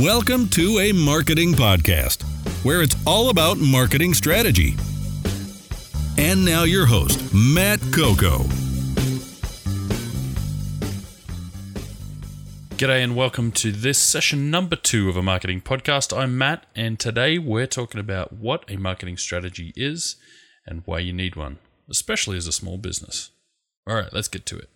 Welcome 0.00 0.48
to 0.50 0.78
a 0.78 0.92
marketing 0.92 1.54
podcast 1.54 2.22
where 2.64 2.82
it's 2.82 2.94
all 3.04 3.30
about 3.30 3.58
marketing 3.58 4.14
strategy. 4.14 4.76
And 6.16 6.44
now, 6.44 6.62
your 6.62 6.86
host, 6.86 7.34
Matt 7.34 7.80
Coco. 7.92 8.44
G'day 12.76 13.02
and 13.02 13.16
welcome 13.16 13.50
to 13.50 13.72
this 13.72 13.98
session 13.98 14.52
number 14.52 14.76
two 14.76 15.08
of 15.08 15.16
a 15.16 15.22
marketing 15.22 15.62
podcast. 15.62 16.16
I'm 16.16 16.38
Matt, 16.38 16.66
and 16.76 17.00
today 17.00 17.36
we're 17.38 17.66
talking 17.66 17.98
about 17.98 18.32
what 18.32 18.64
a 18.68 18.76
marketing 18.76 19.16
strategy 19.16 19.72
is 19.74 20.14
and 20.64 20.82
why 20.84 21.00
you 21.00 21.12
need 21.12 21.34
one, 21.34 21.58
especially 21.90 22.36
as 22.36 22.46
a 22.46 22.52
small 22.52 22.78
business. 22.78 23.30
All 23.84 23.96
right, 23.96 24.12
let's 24.12 24.28
get 24.28 24.46
to 24.46 24.58
it. 24.58 24.70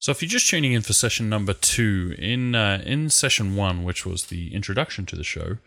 So, 0.00 0.12
if 0.12 0.22
you're 0.22 0.28
just 0.28 0.48
tuning 0.48 0.74
in 0.74 0.82
for 0.82 0.92
session 0.92 1.28
number 1.28 1.52
two, 1.52 2.14
in 2.18 2.54
uh, 2.54 2.82
in 2.86 3.10
session 3.10 3.56
one, 3.56 3.82
which 3.82 4.06
was 4.06 4.26
the 4.26 4.54
introduction 4.54 5.06
to 5.06 5.16
the 5.16 5.24
show, 5.24 5.58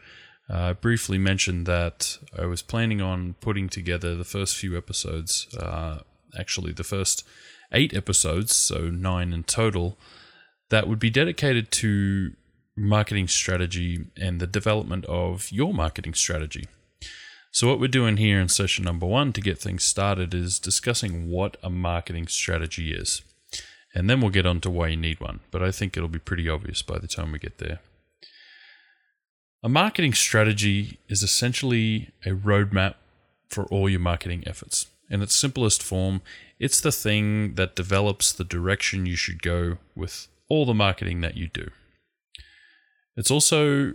uh, 0.49 0.57
I 0.57 0.73
briefly 0.73 1.17
mentioned 1.17 1.65
that 1.65 2.17
I 2.37 2.45
was 2.45 2.61
planning 2.61 3.01
on 3.01 3.35
putting 3.41 3.67
together 3.67 4.15
the 4.15 4.23
first 4.23 4.55
few 4.55 4.77
episodes, 4.77 5.53
uh, 5.57 5.99
actually 6.37 6.71
the 6.71 6.85
first 6.85 7.27
eight 7.73 7.93
episodes, 7.93 8.55
so 8.55 8.89
nine 8.89 9.33
in 9.33 9.43
total, 9.43 9.97
that 10.69 10.87
would 10.87 10.99
be 10.99 11.09
dedicated 11.09 11.69
to 11.71 12.31
marketing 12.77 13.27
strategy 13.27 14.05
and 14.15 14.39
the 14.39 14.47
development 14.47 15.05
of 15.05 15.51
your 15.51 15.73
marketing 15.73 16.13
strategy. 16.13 16.67
So, 17.51 17.67
what 17.67 17.81
we're 17.81 17.87
doing 17.87 18.15
here 18.15 18.39
in 18.39 18.47
session 18.47 18.85
number 18.85 19.05
one 19.05 19.33
to 19.33 19.41
get 19.41 19.57
things 19.57 19.83
started 19.83 20.33
is 20.33 20.57
discussing 20.57 21.29
what 21.29 21.57
a 21.61 21.69
marketing 21.69 22.27
strategy 22.27 22.93
is. 22.93 23.23
And 23.93 24.09
then 24.09 24.21
we'll 24.21 24.29
get 24.29 24.45
on 24.45 24.61
to 24.61 24.69
why 24.69 24.87
you 24.87 24.97
need 24.97 25.19
one, 25.19 25.41
but 25.51 25.61
I 25.61 25.71
think 25.71 25.95
it'll 25.95 26.09
be 26.09 26.19
pretty 26.19 26.47
obvious 26.47 26.81
by 26.81 26.97
the 26.97 27.07
time 27.07 27.31
we 27.31 27.39
get 27.39 27.57
there. 27.57 27.79
A 29.63 29.69
marketing 29.69 30.13
strategy 30.13 30.97
is 31.07 31.21
essentially 31.21 32.09
a 32.25 32.29
roadmap 32.29 32.95
for 33.47 33.65
all 33.65 33.89
your 33.89 33.99
marketing 33.99 34.43
efforts. 34.47 34.87
In 35.09 35.21
its 35.21 35.35
simplest 35.35 35.83
form, 35.83 36.21
it's 36.57 36.79
the 36.79 36.91
thing 36.91 37.55
that 37.55 37.75
develops 37.75 38.31
the 38.31 38.45
direction 38.45 39.05
you 39.05 39.15
should 39.15 39.43
go 39.43 39.77
with 39.95 40.27
all 40.47 40.65
the 40.65 40.73
marketing 40.73 41.21
that 41.21 41.35
you 41.35 41.47
do. 41.47 41.69
It's 43.17 43.29
also 43.29 43.93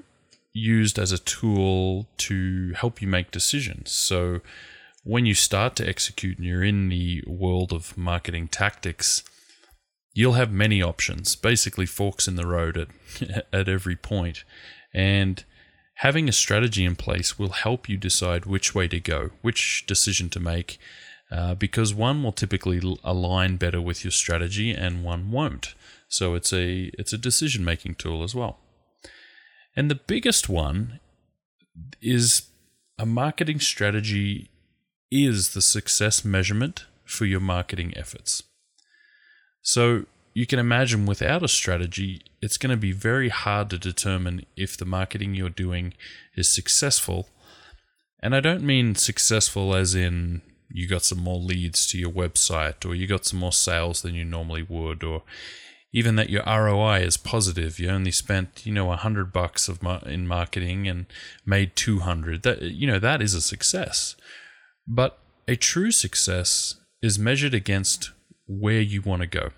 used 0.53 0.99
as 0.99 1.11
a 1.11 1.19
tool 1.19 2.07
to 2.19 2.73
help 2.75 3.01
you 3.01 3.09
make 3.09 3.31
decisions. 3.31 3.91
So 3.91 4.41
when 5.05 5.27
you 5.27 5.35
start 5.35 5.75
to 5.77 5.89
execute 5.89 6.39
and 6.39 6.47
you're 6.47 6.65
in 6.65 6.89
the 6.89 7.25
world 7.27 7.73
of 7.73 7.97
marketing 7.97 8.49
tactics, 8.49 9.23
you'll 10.17 10.33
have 10.33 10.51
many 10.51 10.81
options, 10.81 11.37
basically 11.37 11.85
forks 11.85 12.27
in 12.27 12.37
the 12.37 12.47
road 12.47 12.79
at, 12.79 12.89
at 13.53 13.69
every 13.69 13.95
point. 13.95 14.45
And 14.95 15.45
having 15.97 16.27
a 16.27 16.33
strategy 16.33 16.87
in 16.87 16.97
place 16.97 17.39
will 17.39 17.51
help 17.51 17.87
you 17.87 17.99
decide 17.99 18.47
which 18.47 18.75
way 18.75 18.89
to 18.89 18.99
go, 18.99 19.31
which 19.43 19.85
decision 19.87 20.31
to 20.31 20.41
make, 20.41 20.79
uh, 21.31 21.55
because 21.55 21.93
one 21.93 22.23
will 22.23 22.33
typically 22.33 22.81
align 23.05 23.59
better 23.59 23.81
with 23.81 24.05
your 24.05 24.11
strategy 24.11 24.71
and 24.71 25.05
one 25.05 25.31
won't. 25.31 25.75
So 26.09 26.35
it's 26.35 26.53
a 26.53 26.91
it's 26.95 27.13
a 27.13 27.19
decision 27.19 27.63
making 27.65 27.97
tool 27.97 28.23
as 28.23 28.35
well. 28.35 28.59
And 29.75 29.91
the 29.91 29.97
biggest 29.97 30.49
one 30.49 30.99
is 32.01 32.49
a 32.99 33.05
marketing 33.05 33.61
strategy 33.61 34.49
is 35.11 35.53
the 35.53 35.61
success 35.61 36.25
measurement 36.25 36.87
for 37.05 37.27
your 37.27 37.41
marketing 37.41 37.93
efforts. 37.97 38.43
So 39.67 40.05
you 40.33 40.47
can 40.47 40.61
imagine 40.61 41.07
without 41.07 41.43
a 41.43 41.49
strategy, 41.49 42.23
it's 42.41 42.57
going 42.57 42.71
to 42.71 42.77
be 42.77 42.93
very 42.93 43.31
hard 43.31 43.69
to 43.71 43.79
determine 43.79 44.47
if 44.57 44.77
the 44.77 44.85
marketing 44.85 45.35
you're 45.35 45.51
doing 45.51 45.93
is 46.37 46.49
successful. 46.49 47.31
And 48.21 48.33
I 48.33 48.39
don't 48.39 48.63
mean 48.63 48.95
successful 48.95 49.75
as 49.75 49.93
in 49.93 50.43
you 50.71 50.87
got 50.87 51.03
some 51.03 51.19
more 51.19 51.41
leads 51.41 51.85
to 51.89 51.99
your 51.99 52.13
website 52.13 52.89
or 52.89 52.95
you 52.95 53.09
got 53.09 53.25
some 53.27 53.41
more 53.41 53.51
sales 53.51 54.03
than 54.03 54.15
you 54.15 54.25
normally 54.25 54.63
would 54.63 55.03
or 55.03 55.25
even 55.93 56.15
that 56.15 56.31
your 56.31 56.45
ROI 56.47 57.01
is 57.01 57.17
positive. 57.17 57.81
You 57.81 57.89
only 57.89 58.13
spent, 58.13 58.65
you 58.65 58.73
know, 58.73 58.93
a 58.93 58.97
hundred 58.97 59.33
bucks 59.33 59.69
of 59.69 59.81
in 60.07 60.29
marketing 60.29 60.87
and 60.87 61.07
made 61.45 61.75
200. 61.75 62.45
That, 62.45 62.63
you 62.63 62.87
know, 62.87 63.01
that 63.01 63.21
is 63.21 63.35
a 63.35 63.41
success. 63.41 64.15
But 64.87 65.19
a 65.49 65.57
true 65.57 65.91
success 65.91 66.77
is 67.03 67.19
measured 67.19 67.55
against 67.55 68.13
where 68.47 68.81
you 68.81 69.03
want 69.03 69.23
to 69.23 69.29
go. 69.29 69.51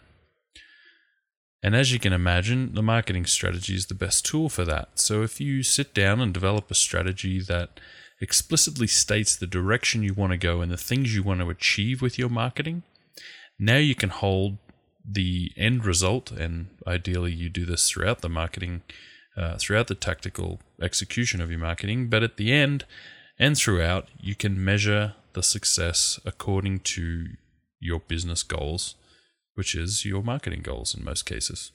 And 1.62 1.75
as 1.75 1.93
you 1.93 1.99
can 1.99 2.12
imagine, 2.12 2.75
the 2.75 2.82
marketing 2.82 3.26
strategy 3.26 3.75
is 3.75 3.87
the 3.87 3.94
best 3.94 4.25
tool 4.25 4.49
for 4.49 4.65
that. 4.65 4.99
So 4.99 5.22
if 5.22 5.41
you 5.41 5.62
sit 5.62 5.93
down 5.93 6.21
and 6.21 6.32
develop 6.32 6.71
a 6.71 6.75
strategy 6.75 7.41
that 7.41 7.81
explicitly 8.21 8.87
states 8.87 9.37
the 9.37 9.47
direction 9.47 10.03
you 10.03 10.15
want 10.15 10.32
to 10.32 10.38
go 10.38 10.60
and 10.60 10.71
the 10.71 10.76
things 10.76 11.15
you 11.15 11.22
want 11.22 11.41
to 11.41 11.50
achieve 11.50 12.00
with 12.00 12.19
your 12.19 12.28
marketing, 12.28 12.84
now 13.59 13.76
you 13.76 13.94
can 13.94 14.10
hold 14.10 14.59
the 15.10 15.53
end 15.56 15.84
result, 15.84 16.31
and 16.31 16.69
ideally 16.87 17.32
you 17.32 17.49
do 17.49 17.65
this 17.65 17.88
throughout 17.88 18.20
the 18.20 18.28
marketing, 18.28 18.82
uh, 19.37 19.56
throughout 19.56 19.88
the 19.88 19.94
tactical 19.94 20.60
execution 20.81 21.41
of 21.41 21.50
your 21.50 21.60
marketing, 21.60 22.09
but 22.09 22.22
at 22.22 22.37
the 22.37 22.53
end 22.53 22.84
and 23.38 23.56
throughout, 23.56 24.09
you 24.20 24.34
can 24.34 24.62
measure 24.62 25.15
the 25.32 25.43
success 25.43 26.20
according 26.25 26.81
to 26.81 27.28
your 27.81 28.00
business 28.00 28.43
goals, 28.43 28.94
which 29.55 29.75
is 29.75 30.05
your 30.05 30.22
marketing 30.22 30.62
goals 30.62 30.94
in 30.94 31.05
most 31.05 31.25
cases. 31.25 31.72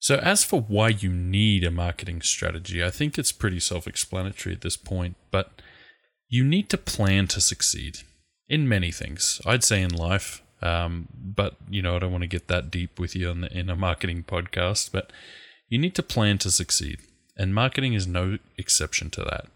So, 0.00 0.16
as 0.16 0.44
for 0.44 0.60
why 0.60 0.88
you 0.88 1.10
need 1.10 1.64
a 1.64 1.70
marketing 1.70 2.22
strategy, 2.22 2.84
I 2.84 2.90
think 2.90 3.18
it's 3.18 3.32
pretty 3.32 3.60
self 3.60 3.86
explanatory 3.86 4.54
at 4.54 4.60
this 4.60 4.76
point, 4.76 5.16
but 5.30 5.60
you 6.28 6.44
need 6.44 6.68
to 6.70 6.78
plan 6.78 7.26
to 7.28 7.40
succeed 7.40 7.98
in 8.48 8.68
many 8.68 8.92
things. 8.92 9.40
I'd 9.44 9.64
say 9.64 9.82
in 9.82 9.90
life, 9.90 10.42
um, 10.62 11.08
but 11.12 11.56
you 11.68 11.82
know, 11.82 11.96
I 11.96 11.98
don't 11.98 12.12
want 12.12 12.22
to 12.22 12.28
get 12.28 12.48
that 12.48 12.70
deep 12.70 13.00
with 13.00 13.16
you 13.16 13.32
the, 13.34 13.52
in 13.56 13.68
a 13.68 13.76
marketing 13.76 14.24
podcast. 14.24 14.92
But 14.92 15.12
you 15.68 15.78
need 15.78 15.94
to 15.96 16.02
plan 16.02 16.38
to 16.38 16.50
succeed, 16.50 17.00
and 17.36 17.54
marketing 17.54 17.94
is 17.94 18.06
no 18.06 18.38
exception 18.56 19.10
to 19.10 19.22
that. 19.22 19.46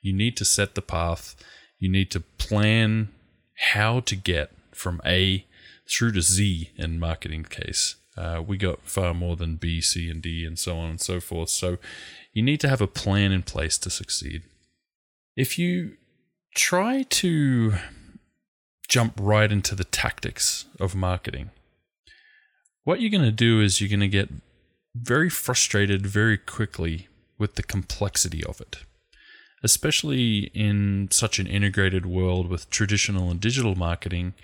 You 0.00 0.12
need 0.12 0.36
to 0.38 0.44
set 0.44 0.74
the 0.74 0.82
path. 0.82 1.36
You 1.78 1.88
need 1.88 2.10
to 2.10 2.20
plan 2.20 3.10
how 3.54 4.00
to 4.00 4.16
get 4.16 4.52
from 4.72 5.00
A 5.04 5.46
through 5.88 6.12
to 6.12 6.22
Z 6.22 6.70
in 6.76 6.98
marketing 6.98 7.44
case. 7.44 7.96
Uh, 8.16 8.42
we 8.46 8.56
got 8.56 8.88
far 8.88 9.12
more 9.12 9.36
than 9.36 9.56
B, 9.56 9.80
C, 9.80 10.08
and 10.08 10.22
D, 10.22 10.44
and 10.44 10.58
so 10.58 10.78
on 10.78 10.90
and 10.90 11.00
so 11.00 11.20
forth. 11.20 11.48
So 11.48 11.78
you 12.32 12.42
need 12.42 12.60
to 12.60 12.68
have 12.68 12.80
a 12.80 12.86
plan 12.86 13.32
in 13.32 13.42
place 13.42 13.76
to 13.78 13.90
succeed. 13.90 14.42
If 15.36 15.58
you 15.58 15.96
try 16.54 17.02
to 17.02 17.74
jump 18.88 19.14
right 19.20 19.50
into 19.50 19.74
the 19.74 19.84
tactics 19.84 20.66
of 20.78 20.94
marketing. 20.94 21.50
What 22.84 23.00
you're 23.00 23.10
going 23.10 23.24
to 23.24 23.32
do 23.32 23.60
is 23.60 23.80
you're 23.80 23.88
going 23.88 24.00
to 24.00 24.08
get 24.08 24.30
very 24.94 25.30
frustrated 25.30 26.06
very 26.06 26.38
quickly 26.38 27.08
with 27.38 27.56
the 27.56 27.62
complexity 27.62 28.44
of 28.44 28.60
it, 28.60 28.78
especially 29.64 30.50
in 30.54 31.08
such 31.10 31.38
an 31.38 31.46
integrated 31.46 32.04
world 32.04 32.48
with 32.48 32.70
traditional 32.70 33.30
and 33.30 33.40
digital 33.40 33.74
marketing. 33.74 34.34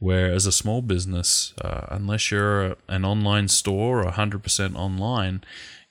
Where, 0.00 0.32
as 0.32 0.44
a 0.44 0.52
small 0.52 0.82
business, 0.82 1.54
uh, 1.62 1.86
unless 1.88 2.30
you're 2.30 2.76
an 2.88 3.04
online 3.06 3.48
store 3.48 4.04
or 4.04 4.10
100% 4.10 4.74
online, 4.74 5.42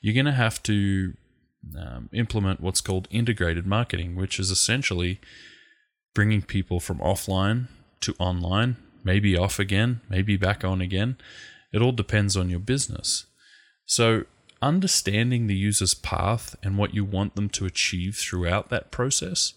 you're 0.02 0.14
going 0.14 0.28
to 0.28 0.34
have 0.34 0.62
to 0.64 1.14
um, 1.76 2.10
implement 2.12 2.60
what's 2.60 2.82
called 2.82 3.08
integrated 3.10 3.66
marketing, 3.66 4.16
which 4.16 4.40
is 4.40 4.52
essentially 4.52 5.20
bringing 6.14 6.42
people 6.42 6.80
from 6.80 7.00
offline 7.00 7.70
to 8.02 8.14
online, 8.20 8.76
maybe 9.04 9.38
off 9.38 9.58
again, 9.58 10.02
maybe 10.10 10.38
back 10.38 10.64
on 10.64 10.82
again. 10.82 11.18
It 11.72 11.82
all 11.82 11.94
depends 11.94 12.38
on 12.38 12.50
your 12.50 12.60
business. 12.60 13.26
So, 13.86 14.26
understanding 14.64 15.48
the 15.48 15.56
user's 15.56 15.94
path 15.94 16.56
and 16.64 16.78
what 16.78 16.94
you 16.94 17.06
want 17.06 17.36
them 17.36 17.50
to 17.50 17.66
achieve 17.66 18.16
throughout 18.16 18.70
that 18.70 18.92
process 18.92 19.54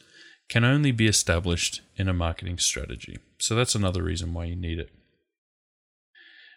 can 0.48 0.64
only 0.64 0.92
be 0.92 1.06
established 1.06 1.80
in 1.96 2.08
a 2.08 2.12
marketing 2.12 2.58
strategy. 2.58 3.18
So, 3.38 3.54
that's 3.54 3.74
another 3.74 4.02
reason 4.02 4.34
why 4.34 4.44
you 4.44 4.56
need 4.56 4.78
it. 4.78 4.90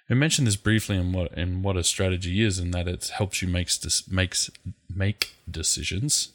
I 0.10 0.16
mentioned 0.16 0.48
this 0.48 0.56
briefly 0.56 0.98
in 0.98 1.12
what 1.12 1.31
in 1.38 1.62
what 1.62 1.78
a 1.78 1.84
strategy 1.84 2.44
is, 2.44 2.57
and 2.57 2.74
that 2.74 2.88
it 2.88 3.10
helps 3.10 3.42
you 3.42 3.48
makes 3.48 4.07
makes 4.07 4.50
make 4.94 5.36
decisions. 5.50 6.34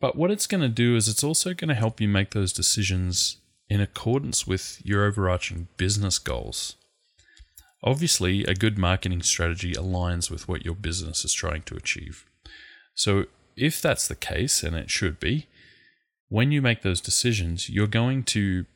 But 0.00 0.16
what 0.16 0.30
it's 0.30 0.46
going 0.46 0.62
to 0.62 0.68
do 0.68 0.96
is 0.96 1.08
it's 1.08 1.22
also 1.22 1.54
going 1.54 1.68
to 1.68 1.74
help 1.74 2.00
you 2.00 2.08
make 2.08 2.30
those 2.30 2.52
decisions 2.52 3.36
in 3.68 3.80
accordance 3.80 4.46
with 4.46 4.80
your 4.84 5.04
overarching 5.04 5.68
business 5.76 6.18
goals. 6.18 6.76
Obviously, 7.84 8.44
a 8.44 8.54
good 8.54 8.78
marketing 8.78 9.22
strategy 9.22 9.72
aligns 9.72 10.30
with 10.30 10.46
what 10.46 10.64
your 10.64 10.74
business 10.74 11.24
is 11.24 11.32
trying 11.32 11.62
to 11.62 11.74
achieve. 11.74 12.24
So, 12.94 13.24
if 13.56 13.82
that's 13.82 14.06
the 14.08 14.14
case, 14.14 14.62
and 14.62 14.76
it 14.76 14.90
should 14.90 15.18
be, 15.18 15.46
when 16.28 16.52
you 16.52 16.62
make 16.62 16.82
those 16.82 17.00
decisions, 17.00 17.68
you're 17.68 17.86
going 17.86 18.22
to 18.24 18.66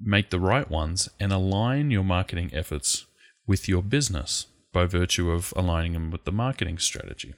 make 0.00 0.30
the 0.30 0.40
right 0.40 0.70
ones 0.70 1.08
and 1.20 1.32
align 1.32 1.90
your 1.90 2.04
marketing 2.04 2.50
efforts 2.54 3.04
with 3.46 3.68
your 3.68 3.82
business 3.82 4.46
by 4.72 4.86
virtue 4.86 5.30
of 5.30 5.52
aligning 5.54 5.92
them 5.92 6.10
with 6.10 6.24
the 6.24 6.32
marketing 6.32 6.78
strategy. 6.78 7.34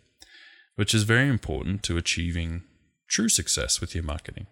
which 0.77 0.95
is 0.95 1.05
very 1.05 1.29
important 1.29 1.83
to 1.85 1.97
achieving 1.97 2.63
true 3.09 3.29
success 3.29 3.81
with 3.81 3.95
your 3.95 4.05
marketing. 4.05 4.47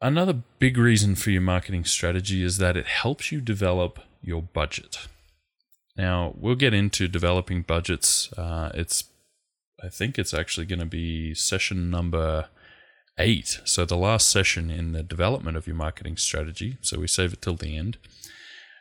Another 0.00 0.42
big 0.58 0.76
reason 0.76 1.14
for 1.14 1.30
your 1.30 1.42
marketing 1.42 1.84
strategy 1.84 2.42
is 2.42 2.58
that 2.58 2.76
it 2.76 2.86
helps 2.86 3.32
you 3.32 3.40
develop 3.40 4.00
your 4.22 4.42
budget. 4.42 5.08
Now, 5.96 6.34
we'll 6.36 6.54
get 6.54 6.74
into 6.74 7.08
developing 7.08 7.62
budgets. 7.62 8.32
Uh, 8.34 8.70
it's, 8.74 9.04
I 9.82 9.88
think 9.88 10.18
it's 10.18 10.34
actually 10.34 10.66
going 10.66 10.78
to 10.78 10.86
be 10.86 11.34
session 11.34 11.90
number 11.90 12.48
eight. 13.18 13.60
So, 13.64 13.84
the 13.84 13.96
last 13.96 14.28
session 14.28 14.70
in 14.70 14.92
the 14.92 15.02
development 15.02 15.56
of 15.56 15.66
your 15.66 15.76
marketing 15.76 16.16
strategy. 16.16 16.78
So, 16.80 17.00
we 17.00 17.08
save 17.08 17.32
it 17.32 17.42
till 17.42 17.56
the 17.56 17.76
end. 17.76 17.98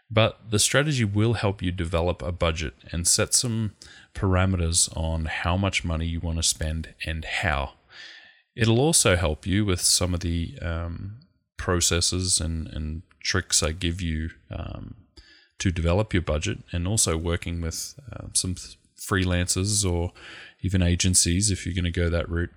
But 0.09 0.51
the 0.51 0.59
strategy 0.59 1.03
will 1.03 1.33
help 1.33 1.61
you 1.61 1.71
develop 1.71 2.21
a 2.21 2.31
budget 2.31 2.75
and 2.91 3.07
set 3.07 3.33
some 3.33 3.73
parameters 4.13 4.95
on 4.95 5.25
how 5.25 5.57
much 5.57 5.83
money 5.83 6.05
you 6.05 6.19
want 6.19 6.37
to 6.37 6.43
spend 6.43 6.93
and 7.05 7.25
how. 7.25 7.73
It'll 8.55 8.79
also 8.79 9.15
help 9.15 9.45
you 9.45 9.65
with 9.65 9.81
some 9.81 10.13
of 10.13 10.21
the 10.21 10.57
um, 10.61 11.17
processes 11.57 12.39
and, 12.39 12.67
and 12.67 13.01
tricks 13.21 13.61
I 13.61 13.73
give 13.73 14.01
you 14.01 14.29
um, 14.49 14.95
to 15.59 15.71
develop 15.71 16.13
your 16.13 16.21
budget, 16.21 16.59
and 16.71 16.87
also 16.87 17.17
working 17.17 17.61
with 17.61 17.99
uh, 18.11 18.27
some 18.33 18.55
freelancers 18.99 19.89
or 19.89 20.11
even 20.61 20.81
agencies 20.81 21.51
if 21.51 21.65
you're 21.65 21.75
going 21.75 21.85
to 21.85 21.91
go 21.91 22.09
that 22.09 22.29
route. 22.29 22.51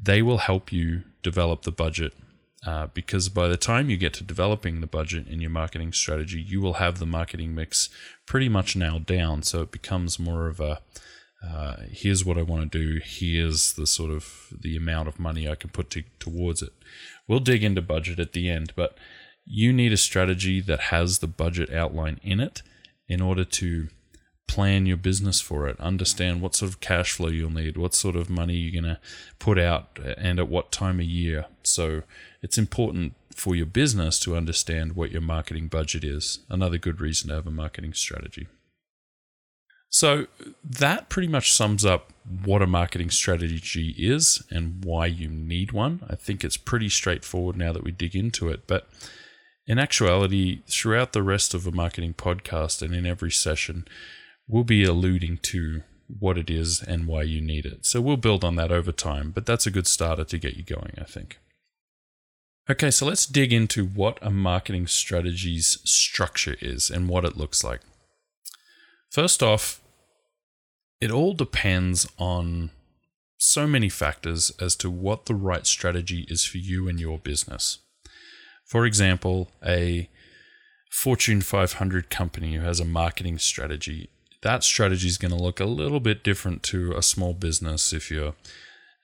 They 0.00 0.22
will 0.22 0.38
help 0.38 0.72
you 0.72 1.02
develop 1.22 1.62
the 1.62 1.72
budget 1.72 2.14
uh, 2.66 2.88
because 2.92 3.28
by 3.28 3.48
the 3.48 3.56
time 3.56 3.90
you 3.90 3.96
get 3.96 4.14
to 4.14 4.24
developing 4.24 4.80
the 4.80 4.86
budget 4.86 5.26
in 5.26 5.40
your 5.40 5.50
marketing 5.50 5.92
strategy, 5.92 6.40
you 6.40 6.60
will 6.60 6.74
have 6.74 6.98
the 6.98 7.06
marketing 7.06 7.54
mix 7.54 7.88
pretty 8.26 8.48
much 8.48 8.76
nailed 8.76 9.06
down. 9.06 9.42
So 9.42 9.62
it 9.62 9.70
becomes 9.70 10.18
more 10.18 10.46
of 10.46 10.60
a 10.60 10.80
uh, 11.42 11.76
here's 11.90 12.22
what 12.22 12.36
I 12.36 12.42
want 12.42 12.70
to 12.70 12.78
do. 12.78 13.00
Here's 13.02 13.72
the 13.72 13.86
sort 13.86 14.10
of 14.10 14.52
the 14.60 14.76
amount 14.76 15.08
of 15.08 15.18
money 15.18 15.48
I 15.48 15.54
can 15.54 15.70
put 15.70 15.88
to, 15.90 16.02
towards 16.18 16.60
it. 16.60 16.72
We'll 17.26 17.40
dig 17.40 17.64
into 17.64 17.80
budget 17.80 18.18
at 18.20 18.32
the 18.32 18.50
end, 18.50 18.74
but 18.76 18.98
you 19.44 19.72
need 19.72 19.92
a 19.92 19.96
strategy 19.96 20.60
that 20.60 20.80
has 20.80 21.18
the 21.18 21.26
budget 21.26 21.72
outline 21.72 22.20
in 22.22 22.40
it 22.40 22.62
in 23.08 23.20
order 23.20 23.44
to 23.44 23.88
plan 24.46 24.84
your 24.84 24.96
business 24.96 25.40
for 25.40 25.68
it, 25.68 25.78
understand 25.78 26.40
what 26.40 26.56
sort 26.56 26.70
of 26.70 26.80
cash 26.80 27.12
flow 27.12 27.28
you'll 27.28 27.50
need, 27.50 27.76
what 27.76 27.94
sort 27.94 28.16
of 28.16 28.28
money 28.28 28.54
you're 28.54 28.82
going 28.82 28.94
to 28.94 29.00
put 29.38 29.58
out, 29.58 29.98
and 30.18 30.40
at 30.40 30.48
what 30.48 30.72
time 30.72 30.98
of 30.98 31.06
year. 31.06 31.46
So 31.62 32.02
it's 32.42 32.58
important 32.58 33.14
for 33.34 33.54
your 33.54 33.66
business 33.66 34.18
to 34.18 34.36
understand 34.36 34.96
what 34.96 35.12
your 35.12 35.20
marketing 35.20 35.68
budget 35.68 36.02
is. 36.02 36.40
Another 36.48 36.78
good 36.78 37.00
reason 37.00 37.28
to 37.28 37.36
have 37.36 37.46
a 37.46 37.50
marketing 37.52 37.94
strategy. 37.94 38.48
So 39.88 40.26
that 40.64 41.08
pretty 41.08 41.28
much 41.28 41.52
sums 41.52 41.84
up 41.84 42.12
what 42.44 42.62
a 42.62 42.66
marketing 42.66 43.10
strategy 43.10 43.94
is 43.98 44.42
and 44.50 44.84
why 44.84 45.06
you 45.06 45.28
need 45.28 45.72
one. 45.72 46.04
I 46.08 46.16
think 46.16 46.44
it's 46.44 46.56
pretty 46.56 46.88
straightforward 46.88 47.56
now 47.56 47.72
that 47.72 47.82
we 47.82 47.90
dig 47.90 48.14
into 48.14 48.48
it. 48.48 48.66
But 48.66 48.88
in 49.70 49.78
actuality, 49.78 50.62
throughout 50.66 51.12
the 51.12 51.22
rest 51.22 51.54
of 51.54 51.64
a 51.64 51.70
marketing 51.70 52.12
podcast 52.12 52.82
and 52.82 52.92
in 52.92 53.06
every 53.06 53.30
session, 53.30 53.86
we'll 54.48 54.64
be 54.64 54.82
alluding 54.82 55.36
to 55.36 55.84
what 56.18 56.36
it 56.36 56.50
is 56.50 56.82
and 56.82 57.06
why 57.06 57.22
you 57.22 57.40
need 57.40 57.64
it. 57.64 57.86
So 57.86 58.00
we'll 58.00 58.16
build 58.16 58.42
on 58.42 58.56
that 58.56 58.72
over 58.72 58.90
time, 58.90 59.30
but 59.30 59.46
that's 59.46 59.68
a 59.68 59.70
good 59.70 59.86
starter 59.86 60.24
to 60.24 60.38
get 60.38 60.56
you 60.56 60.64
going, 60.64 60.94
I 60.98 61.04
think. 61.04 61.38
Okay, 62.68 62.90
so 62.90 63.06
let's 63.06 63.26
dig 63.26 63.52
into 63.52 63.86
what 63.86 64.18
a 64.20 64.30
marketing 64.32 64.88
strategy's 64.88 65.78
structure 65.88 66.56
is 66.60 66.90
and 66.90 67.08
what 67.08 67.24
it 67.24 67.36
looks 67.36 67.62
like. 67.62 67.82
First 69.12 69.40
off, 69.40 69.80
it 71.00 71.12
all 71.12 71.32
depends 71.32 72.08
on 72.18 72.72
so 73.38 73.68
many 73.68 73.88
factors 73.88 74.50
as 74.60 74.74
to 74.76 74.90
what 74.90 75.26
the 75.26 75.34
right 75.36 75.64
strategy 75.64 76.26
is 76.28 76.44
for 76.44 76.58
you 76.58 76.88
and 76.88 76.98
your 76.98 77.20
business. 77.20 77.78
For 78.70 78.86
example, 78.86 79.50
a 79.66 80.08
Fortune 80.92 81.40
500 81.40 82.08
company 82.08 82.54
who 82.54 82.60
has 82.60 82.78
a 82.78 82.84
marketing 82.84 83.38
strategy, 83.38 84.10
that 84.42 84.62
strategy 84.62 85.08
is 85.08 85.18
going 85.18 85.36
to 85.36 85.42
look 85.42 85.58
a 85.58 85.64
little 85.64 85.98
bit 85.98 86.22
different 86.22 86.62
to 86.64 86.92
a 86.92 87.02
small 87.02 87.34
business 87.34 87.92
if 87.92 88.12
you're 88.12 88.34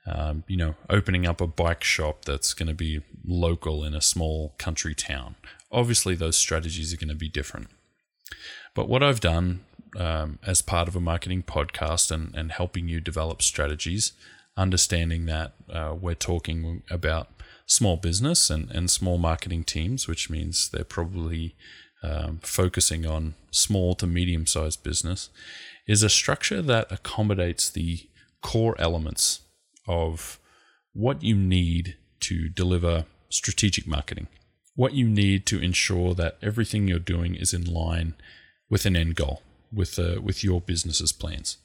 um, 0.07 0.45
you 0.47 0.57
know, 0.57 0.77
opening 0.89 1.27
up 1.27 1.41
a 1.41 1.49
bike 1.49 1.83
shop 1.83 2.25
that's 2.25 2.55
going 2.55 2.69
to 2.69 2.75
be 2.75 3.01
local 3.27 3.83
in 3.83 3.93
a 3.93 4.01
small 4.01 4.55
country 4.57 4.95
town. 4.95 5.35
Obviously, 5.73 6.15
those 6.15 6.37
strategies 6.37 6.95
are 6.95 6.97
going 6.97 7.09
to 7.09 7.17
be 7.17 7.29
different. 7.29 7.67
But 8.73 8.89
what 8.89 9.03
I've 9.03 9.19
done 9.19 9.65
um, 9.99 10.39
as 10.47 10.63
part 10.63 10.87
of 10.87 10.95
a 10.95 11.01
marketing 11.01 11.43
podcast 11.43 12.13
and, 12.13 12.33
and 12.37 12.53
helping 12.53 12.87
you 12.87 13.01
develop 13.01 13.43
strategies, 13.43 14.13
understanding 14.57 15.27
that 15.27 15.55
uh, 15.69 15.97
we're 16.01 16.15
talking 16.15 16.85
about 16.89 17.36
small 17.67 17.97
business 17.97 18.49
and, 18.49 18.71
and 18.71 18.91
small 18.91 19.19
marketing 19.19 19.65
teams, 19.65 20.07
which 20.07 20.31
means 20.31 20.71
they're 20.71 20.85
probably 20.85 21.55
um, 22.03 22.39
focusing 22.43 23.05
on 23.05 23.35
small 23.51 23.95
to 23.97 24.07
medium 24.07 24.47
sized 24.47 24.83
business, 24.83 25.29
is 25.87 26.03
a 26.03 26.09
structure 26.09 26.63
that 26.63 26.91
accommodates 26.91 27.69
the 27.69 28.09
core 28.43 28.77
elements 28.79 29.41
of 29.87 30.39
what 30.93 31.23
you 31.23 31.37
need 31.37 31.97
to 32.21 32.49
deliver 32.49 33.05
strategic 33.29 33.87
marketing, 33.87 34.29
what 34.75 34.95
you 34.95 35.09
need 35.09 35.47
to 35.47 35.61
ensure 35.61 36.15
that 36.15 36.39
everything 36.41 36.89
you're 36.89 36.99
doing 36.99 37.35
is 37.35 37.53
in 37.53 37.65
line 37.65 38.15
with 38.71 38.87
an 38.87 38.97
end 38.97 39.15
goal 39.17 39.43
with 39.73 39.99
uh, 39.99 40.21
with 40.23 40.43
your 40.43 40.61
business's 40.61 41.13
plans. 41.13 41.59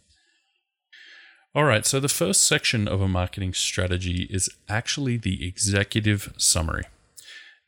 All 1.53 1.65
right, 1.65 1.85
so 1.85 1.99
the 1.99 2.07
first 2.07 2.43
section 2.43 2.87
of 2.87 3.01
a 3.01 3.09
marketing 3.09 3.53
strategy 3.53 4.25
is 4.29 4.49
actually 4.69 5.17
the 5.17 5.45
executive 5.45 6.33
summary. 6.37 6.85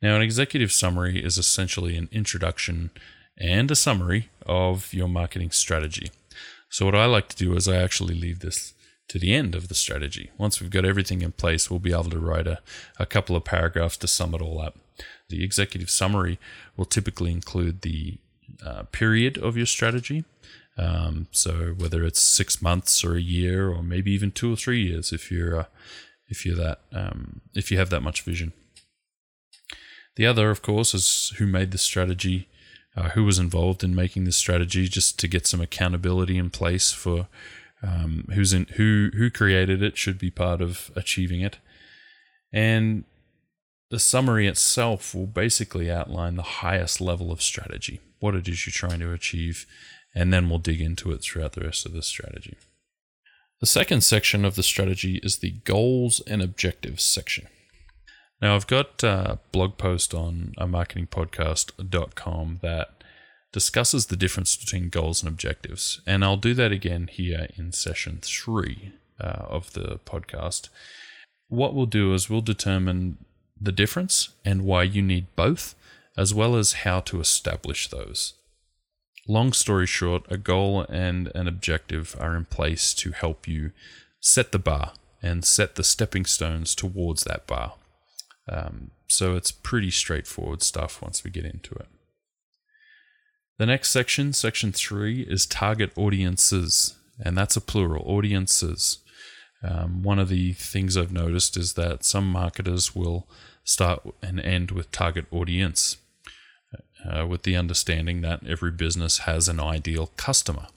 Now, 0.01 0.15
an 0.15 0.21
executive 0.21 0.71
summary 0.71 1.21
is 1.21 1.37
essentially 1.37 1.97
an 1.97 2.07
introduction 2.09 2.91
and 3.37 3.69
a 3.69 3.75
summary 3.75 4.29
of 4.45 4.93
your 4.93 5.09
marketing 5.09 5.51
strategy. 5.51 6.11
So, 6.69 6.85
what 6.85 6.95
I 6.95 7.07
like 7.07 7.27
to 7.29 7.35
do 7.35 7.57
is 7.57 7.67
I 7.67 7.75
actually 7.75 8.15
leave 8.15 8.39
this 8.39 8.73
to 9.09 9.19
the 9.19 9.33
end 9.33 9.53
of 9.53 9.67
the 9.67 9.75
strategy. 9.75 10.31
Once 10.37 10.61
we've 10.61 10.71
got 10.71 10.85
everything 10.85 11.21
in 11.21 11.33
place, 11.33 11.69
we'll 11.69 11.79
be 11.79 11.91
able 11.91 12.05
to 12.05 12.19
write 12.19 12.47
a, 12.47 12.59
a 12.97 13.05
couple 13.05 13.35
of 13.35 13.43
paragraphs 13.43 13.97
to 13.97 14.07
sum 14.07 14.33
it 14.33 14.41
all 14.41 14.61
up. 14.61 14.79
The 15.27 15.43
executive 15.43 15.89
summary 15.89 16.39
will 16.77 16.85
typically 16.85 17.33
include 17.33 17.81
the 17.81 18.17
uh, 18.65 18.83
period 18.93 19.37
of 19.37 19.57
your 19.57 19.65
strategy. 19.65 20.23
Um, 20.77 21.27
so 21.31 21.75
whether 21.77 22.03
it's 22.03 22.21
six 22.21 22.61
months 22.61 23.03
or 23.03 23.15
a 23.15 23.21
year 23.21 23.69
or 23.69 23.83
maybe 23.83 24.11
even 24.11 24.31
two 24.31 24.51
or 24.51 24.55
three 24.55 24.81
years, 24.81 25.11
if 25.11 25.31
you're 25.31 25.59
uh, 25.59 25.65
if 26.27 26.45
you're 26.45 26.55
that 26.55 26.79
um, 26.91 27.41
if 27.53 27.71
you 27.71 27.77
have 27.77 27.89
that 27.91 28.01
much 28.01 28.21
vision. 28.21 28.53
The 30.15 30.25
other, 30.25 30.49
of 30.49 30.61
course, 30.61 30.93
is 30.93 31.33
who 31.37 31.47
made 31.47 31.71
the 31.71 31.77
strategy, 31.77 32.47
uh, 32.95 33.09
who 33.09 33.23
was 33.23 33.39
involved 33.39 33.83
in 33.83 33.95
making 33.95 34.25
the 34.25 34.31
strategy, 34.31 34.87
just 34.87 35.19
to 35.19 35.27
get 35.27 35.47
some 35.47 35.61
accountability 35.61 36.37
in 36.37 36.49
place 36.49 36.91
for 36.91 37.27
um, 37.81 38.27
who's 38.33 38.53
in 38.53 38.65
who 38.75 39.11
who 39.15 39.29
created 39.29 39.83
it 39.83 39.97
should 39.97 40.17
be 40.17 40.31
part 40.31 40.61
of 40.61 40.91
achieving 40.95 41.41
it, 41.41 41.57
and 42.51 43.03
the 43.89 43.99
summary 43.99 44.47
itself 44.47 45.13
will 45.13 45.27
basically 45.27 45.91
outline 45.91 46.35
the 46.35 46.41
highest 46.41 46.99
level 46.99 47.31
of 47.31 47.43
strategy 47.43 48.01
what 48.23 48.35
it 48.35 48.47
is 48.47 48.65
you're 48.65 48.71
trying 48.71 49.01
to 49.01 49.11
achieve, 49.11 49.67
and 50.15 50.33
then 50.33 50.49
we'll 50.49 50.59
dig 50.59 50.81
into 50.81 51.11
it 51.11 51.21
throughout 51.21 51.53
the 51.53 51.61
rest 51.61 51.85
of 51.85 51.93
the 51.93 52.01
strategy. 52.01 52.57
The 53.59 53.67
second 53.67 54.01
section 54.01 54.43
of 54.43 54.55
the 54.55 54.63
strategy 54.63 55.19
is 55.23 55.37
the 55.37 55.51
goals 55.63 56.19
and 56.27 56.41
objectives 56.41 57.03
section. 57.03 57.47
Now, 58.41 58.55
I've 58.55 58.67
got 58.67 59.01
a 59.03 59.39
blog 59.53 59.77
post 59.77 60.13
on 60.13 60.53
a 60.57 60.67
marketingpodcast.com 60.67 62.59
that 62.61 63.03
discusses 63.53 64.07
the 64.07 64.17
difference 64.17 64.57
between 64.57 64.89
goals 64.89 65.23
and 65.23 65.29
objectives. 65.29 66.01
And 66.05 66.25
I'll 66.25 66.35
do 66.35 66.53
that 66.55 66.73
again 66.73 67.07
here 67.07 67.47
in 67.55 67.71
session 67.71 68.19
three 68.21 68.91
uh, 69.21 69.45
of 69.47 69.71
the 69.73 69.99
podcast. 70.05 70.67
What 71.47 71.73
we'll 71.73 71.85
do 71.85 72.13
is 72.13 72.29
we'll 72.29 72.41
determine 72.41 73.17
the 73.61 73.71
difference 73.71 74.29
and 74.43 74.65
why 74.65 74.83
you 74.83 75.01
need 75.01 75.27
both 75.37 75.75
as 76.17 76.33
well 76.33 76.55
as 76.55 76.73
how 76.73 76.99
to 76.99 77.19
establish 77.19 77.87
those. 77.87 78.33
Long 79.27 79.53
story 79.53 79.87
short, 79.87 80.25
a 80.29 80.37
goal 80.37 80.81
and 80.89 81.31
an 81.33 81.47
objective 81.47 82.15
are 82.19 82.35
in 82.35 82.45
place 82.45 82.93
to 82.95 83.11
help 83.11 83.47
you 83.47 83.71
set 84.19 84.51
the 84.51 84.59
bar 84.59 84.93
and 85.21 85.45
set 85.45 85.75
the 85.75 85.83
stepping 85.83 86.25
stones 86.25 86.75
towards 86.75 87.23
that 87.23 87.47
bar. 87.47 87.75
Um, 88.49 88.91
so 89.07 89.35
it's 89.35 89.51
pretty 89.51 89.91
straightforward 89.91 90.61
stuff 90.61 91.01
once 91.01 91.23
we 91.23 91.31
get 91.31 91.45
into 91.45 91.73
it. 91.75 91.87
The 93.57 93.65
next 93.65 93.91
section, 93.91 94.33
section 94.33 94.73
three, 94.73 95.21
is 95.21 95.45
target 95.45 95.91
audiences, 95.95 96.97
and 97.23 97.37
that's 97.37 97.55
a 97.55 97.61
plural 97.61 98.03
audiences. 98.05 98.97
Um, 99.63 100.03
one 100.03 100.19
of 100.19 100.27
the 100.27 100.51
things 100.51 100.97
I've 100.97 101.13
noticed 101.13 101.55
is 101.55 101.73
that 101.73 102.03
some 102.03 102.27
marketers 102.27 102.93
will 102.93 103.29
start 103.63 104.01
and 104.21 104.41
end 104.41 104.71
with 104.71 104.91
target 104.91 105.27
audience 105.31 105.95
uh, 107.09 107.25
with 107.27 107.43
the 107.43 107.55
understanding 107.55 108.21
that 108.21 108.45
every 108.47 108.71
business 108.71 109.19
has 109.19 109.47
an 109.47 109.59
ideal 109.59 110.11
customer. 110.17 110.67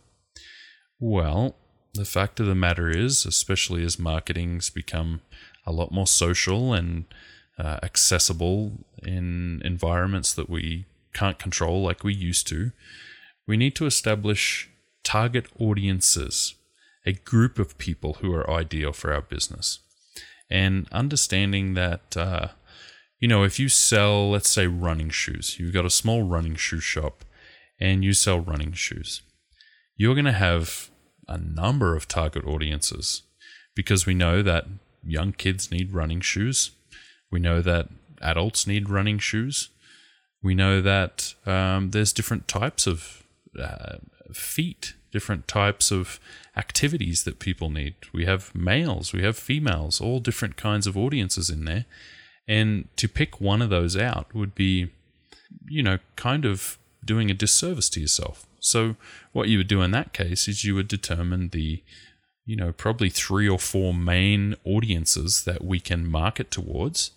Well, 0.99 1.55
the 1.95 2.05
fact 2.05 2.41
of 2.41 2.47
the 2.47 2.55
matter 2.55 2.91
is, 2.91 3.27
especially 3.27 3.85
as 3.85 3.99
marketing's 3.99 4.71
become 4.71 5.21
a 5.67 5.73
lot 5.73 5.93
more 5.93 6.07
social 6.07 6.73
and 6.73 7.05
uh, 7.59 7.79
accessible 7.83 8.73
in 9.03 9.63
environments 9.65 10.33
that 10.35 10.49
we 10.49 10.85
can't 11.15 11.39
control 11.39 11.83
like 11.83 12.05
we 12.05 12.15
used 12.15 12.47
to, 12.49 12.73
we 13.47 13.57
need 13.57 13.75
to 13.77 13.87
establish 13.87 14.69
target 15.03 15.47
audiences, 15.59 16.55
a 17.05 17.13
group 17.13 17.59
of 17.59 17.79
people 17.79 18.15
who 18.15 18.35
are 18.35 18.51
ideal 18.51 18.93
for 18.93 19.13
our 19.13 19.23
business. 19.23 19.79
And 20.51 20.87
understanding 20.93 21.75
that, 21.75 22.17
uh, 22.17 22.49
you 23.19 23.29
know, 23.29 23.43
if 23.45 23.59
you 23.59 23.69
sell, 23.69 24.31
let's 24.31 24.49
say, 24.49 24.67
running 24.67 25.11
shoes, 25.11 25.59
you've 25.59 25.73
got 25.73 25.87
a 25.87 25.91
small 25.91 26.23
running 26.23 26.55
shoe 26.55 26.81
shop 26.81 27.25
and 27.81 28.05
you 28.05 28.13
sell 28.13 28.41
running 28.41 28.73
shoes, 28.73 29.23
you're 29.97 30.15
going 30.15 30.27
to 30.27 30.33
have 30.33 30.91
a 31.29 31.39
number 31.39 31.97
of 31.97 32.09
target 32.09 32.45
audiences 32.45 33.23
because 33.75 34.07
we 34.07 34.15
know 34.15 34.43
that 34.43 34.67
young 35.03 35.33
kids 35.33 35.71
need 35.71 35.93
running 35.93 36.21
shoes. 36.21 36.73
We 37.31 37.41
know 37.41 37.63
that 37.63 37.89
adults 38.21 38.67
need 38.67 38.91
running 38.91 39.19
shoes. 39.19 39.71
We 40.43 40.55
know 40.55 40.81
that 40.81 41.35
um, 41.47 41.91
there's 41.91 42.13
different 42.13 42.49
types 42.49 42.87
of 42.87 43.25
uh, 43.59 43.97
feet, 44.33 44.95
different 45.11 45.49
types 45.49 45.91
of 45.91 46.21
activities 46.57 47.25
that 47.25 47.39
people 47.39 47.71
need. 47.71 47.95
We 48.13 48.27
have 48.27 48.55
males, 48.55 49.13
we 49.13 49.23
have 49.23 49.37
females, 49.37 50.01
all 50.01 50.21
different 50.21 50.57
kinds 50.57 50.87
of 50.87 50.97
audiences 50.97 51.51
in 51.51 51.65
there. 51.65 51.87
And 52.49 52.89
to 52.97 53.09
pick 53.09 53.41
one 53.41 53.61
of 53.61 53.71
those 53.71 53.97
out 53.97 54.33
would 54.35 54.55
be, 54.55 54.91
you 55.69 55.83
know, 55.83 55.99
kind 56.15 56.45
of 56.45 56.79
doing 57.05 57.31
a 57.31 57.35
disservice 57.35 57.89
to 57.91 58.01
yourself. 58.01 58.47
So, 58.61 58.97
what 59.33 59.49
you 59.49 59.59
would 59.59 59.69
do 59.69 59.83
in 59.83 59.91
that 59.93 60.13
case 60.13 60.49
is 60.49 60.65
you 60.65 60.75
would 60.75 60.89
determine 60.89 61.51
the, 61.51 61.83
you 62.45 62.57
know, 62.57 62.73
probably 62.73 63.11
three 63.11 63.49
or 63.49 63.59
four 63.59 63.95
main 63.95 64.57
audiences 64.65 65.45
that 65.45 65.65
we 65.65 65.81
can 65.81 66.07
market 66.07 66.51
towards, 66.51 67.13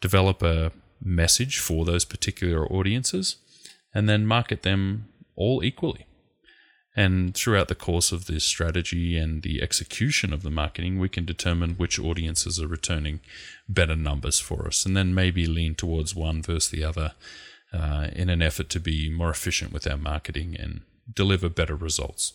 develop 0.00 0.42
a 0.42 0.72
message 1.02 1.58
for 1.58 1.84
those 1.84 2.04
particular 2.04 2.66
audiences, 2.66 3.36
and 3.94 4.08
then 4.08 4.26
market 4.26 4.62
them 4.62 5.08
all 5.34 5.62
equally. 5.64 6.06
And 6.94 7.34
throughout 7.34 7.68
the 7.68 7.74
course 7.74 8.12
of 8.12 8.26
this 8.26 8.44
strategy 8.44 9.16
and 9.16 9.42
the 9.42 9.62
execution 9.62 10.32
of 10.32 10.42
the 10.42 10.50
marketing, 10.50 10.98
we 10.98 11.08
can 11.08 11.24
determine 11.24 11.74
which 11.76 11.98
audiences 11.98 12.60
are 12.60 12.66
returning 12.66 13.20
better 13.68 13.96
numbers 13.96 14.38
for 14.38 14.66
us, 14.66 14.84
and 14.84 14.94
then 14.96 15.14
maybe 15.14 15.46
lean 15.46 15.74
towards 15.74 16.14
one 16.14 16.42
versus 16.42 16.68
the 16.68 16.84
other 16.84 17.12
uh, 17.72 18.08
in 18.12 18.28
an 18.28 18.42
effort 18.42 18.68
to 18.68 18.80
be 18.80 19.08
more 19.08 19.30
efficient 19.30 19.72
with 19.72 19.86
our 19.86 19.96
marketing 19.96 20.54
and 20.58 20.82
deliver 21.10 21.48
better 21.48 21.74
results. 21.74 22.34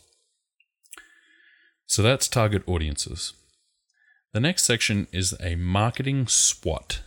So 1.85 2.01
that's 2.01 2.27
target 2.27 2.63
audiences. 2.67 3.33
The 4.33 4.39
next 4.39 4.63
section 4.63 5.07
is 5.11 5.35
a 5.39 5.55
marketing 5.55 6.27
SWOT. 6.27 7.01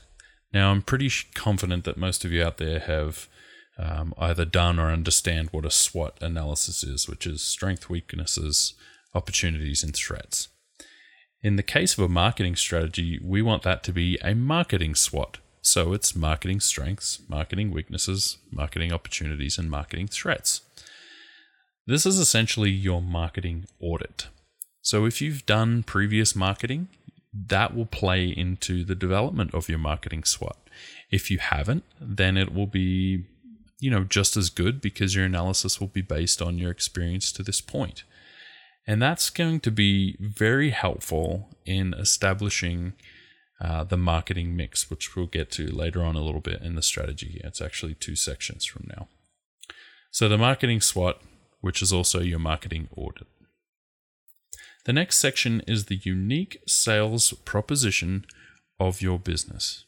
Now, 0.52 0.70
I'm 0.70 0.82
pretty 0.82 1.10
confident 1.34 1.84
that 1.84 1.96
most 1.96 2.24
of 2.24 2.32
you 2.32 2.42
out 2.42 2.58
there 2.58 2.78
have 2.80 3.28
um, 3.80 4.12
either 4.18 4.44
done 4.44 4.78
or 4.78 4.90
understand 4.90 5.48
what 5.50 5.64
a 5.64 5.70
SWOT 5.70 6.16
analysis 6.20 6.84
is, 6.84 7.08
which 7.08 7.26
is 7.26 7.42
strength, 7.42 7.88
weaknesses, 7.88 8.74
opportunities, 9.14 9.82
and 9.82 9.94
threats. 9.94 10.48
In 11.42 11.56
the 11.56 11.62
case 11.62 11.96
of 11.96 12.04
a 12.04 12.08
marketing 12.08 12.56
strategy, 12.56 13.18
we 13.24 13.40
want 13.40 13.62
that 13.62 13.82
to 13.84 13.92
be 13.92 14.18
a 14.22 14.34
marketing 14.34 14.94
SWOT. 14.94 15.38
So 15.62 15.92
it's 15.94 16.14
marketing 16.14 16.60
strengths, 16.60 17.20
marketing 17.28 17.70
weaknesses, 17.70 18.38
marketing 18.50 18.92
opportunities, 18.92 19.58
and 19.58 19.70
marketing 19.70 20.08
threats. 20.08 20.60
This 21.86 22.04
is 22.04 22.18
essentially 22.18 22.70
your 22.70 23.00
marketing 23.00 23.66
audit. 23.80 24.28
So 24.82 25.06
if 25.06 25.20
you've 25.22 25.46
done 25.46 25.82
previous 25.82 26.36
marketing, 26.36 26.88
that 27.32 27.74
will 27.74 27.86
play 27.86 28.28
into 28.28 28.84
the 28.84 28.94
development 28.94 29.54
of 29.54 29.68
your 29.68 29.78
marketing 29.78 30.24
SWOT. 30.24 30.58
If 31.10 31.30
you 31.30 31.38
haven't, 31.38 31.84
then 32.00 32.36
it 32.36 32.52
will 32.54 32.66
be 32.66 33.24
you 33.80 33.90
know, 33.90 34.04
just 34.04 34.36
as 34.36 34.50
good 34.50 34.80
because 34.80 35.14
your 35.14 35.24
analysis 35.24 35.80
will 35.80 35.88
be 35.88 36.02
based 36.02 36.40
on 36.40 36.58
your 36.58 36.70
experience 36.70 37.32
to 37.32 37.42
this 37.42 37.60
point. 37.60 38.04
And 38.86 39.00
that's 39.00 39.30
going 39.30 39.60
to 39.60 39.70
be 39.70 40.16
very 40.20 40.70
helpful 40.70 41.48
in 41.64 41.94
establishing 41.94 42.94
uh, 43.60 43.84
the 43.84 43.96
marketing 43.96 44.56
mix, 44.56 44.90
which 44.90 45.14
we'll 45.14 45.26
get 45.26 45.50
to 45.52 45.66
later 45.66 46.02
on 46.02 46.16
a 46.16 46.22
little 46.22 46.40
bit 46.40 46.62
in 46.62 46.74
the 46.74 46.82
strategy. 46.82 47.40
It's 47.44 47.60
actually 47.60 47.94
two 47.94 48.16
sections 48.16 48.64
from 48.64 48.86
now. 48.88 49.08
So, 50.10 50.28
the 50.28 50.38
marketing 50.38 50.80
SWOT, 50.80 51.20
which 51.60 51.82
is 51.82 51.92
also 51.92 52.20
your 52.20 52.38
marketing 52.38 52.88
audit. 52.96 53.26
The 54.86 54.92
next 54.94 55.18
section 55.18 55.62
is 55.66 55.84
the 55.84 56.00
unique 56.02 56.62
sales 56.66 57.32
proposition 57.44 58.24
of 58.78 59.02
your 59.02 59.18
business. 59.18 59.84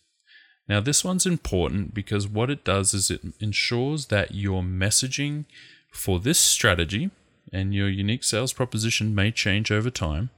Now, 0.69 0.81
this 0.81 1.05
one's 1.05 1.27
important 1.27 1.93
because 1.93 2.29
what 2.29 2.51
it 2.51 2.65
does 2.65 2.95
is 2.95 3.11
it 3.11 3.23
ensures 3.41 4.07
that 4.07 4.35
your 4.35 4.63
messaging 4.63 5.45
for 5.93 6.19
this 6.19 6.39
strategy 6.39 7.11
and 7.53 7.75
your 7.75 7.89
unique 7.89 8.25
sales 8.25 8.53
proposition 8.53 9.15
may 9.15 9.31
change 9.31 9.71
over 9.71 9.91
time, 9.91 10.31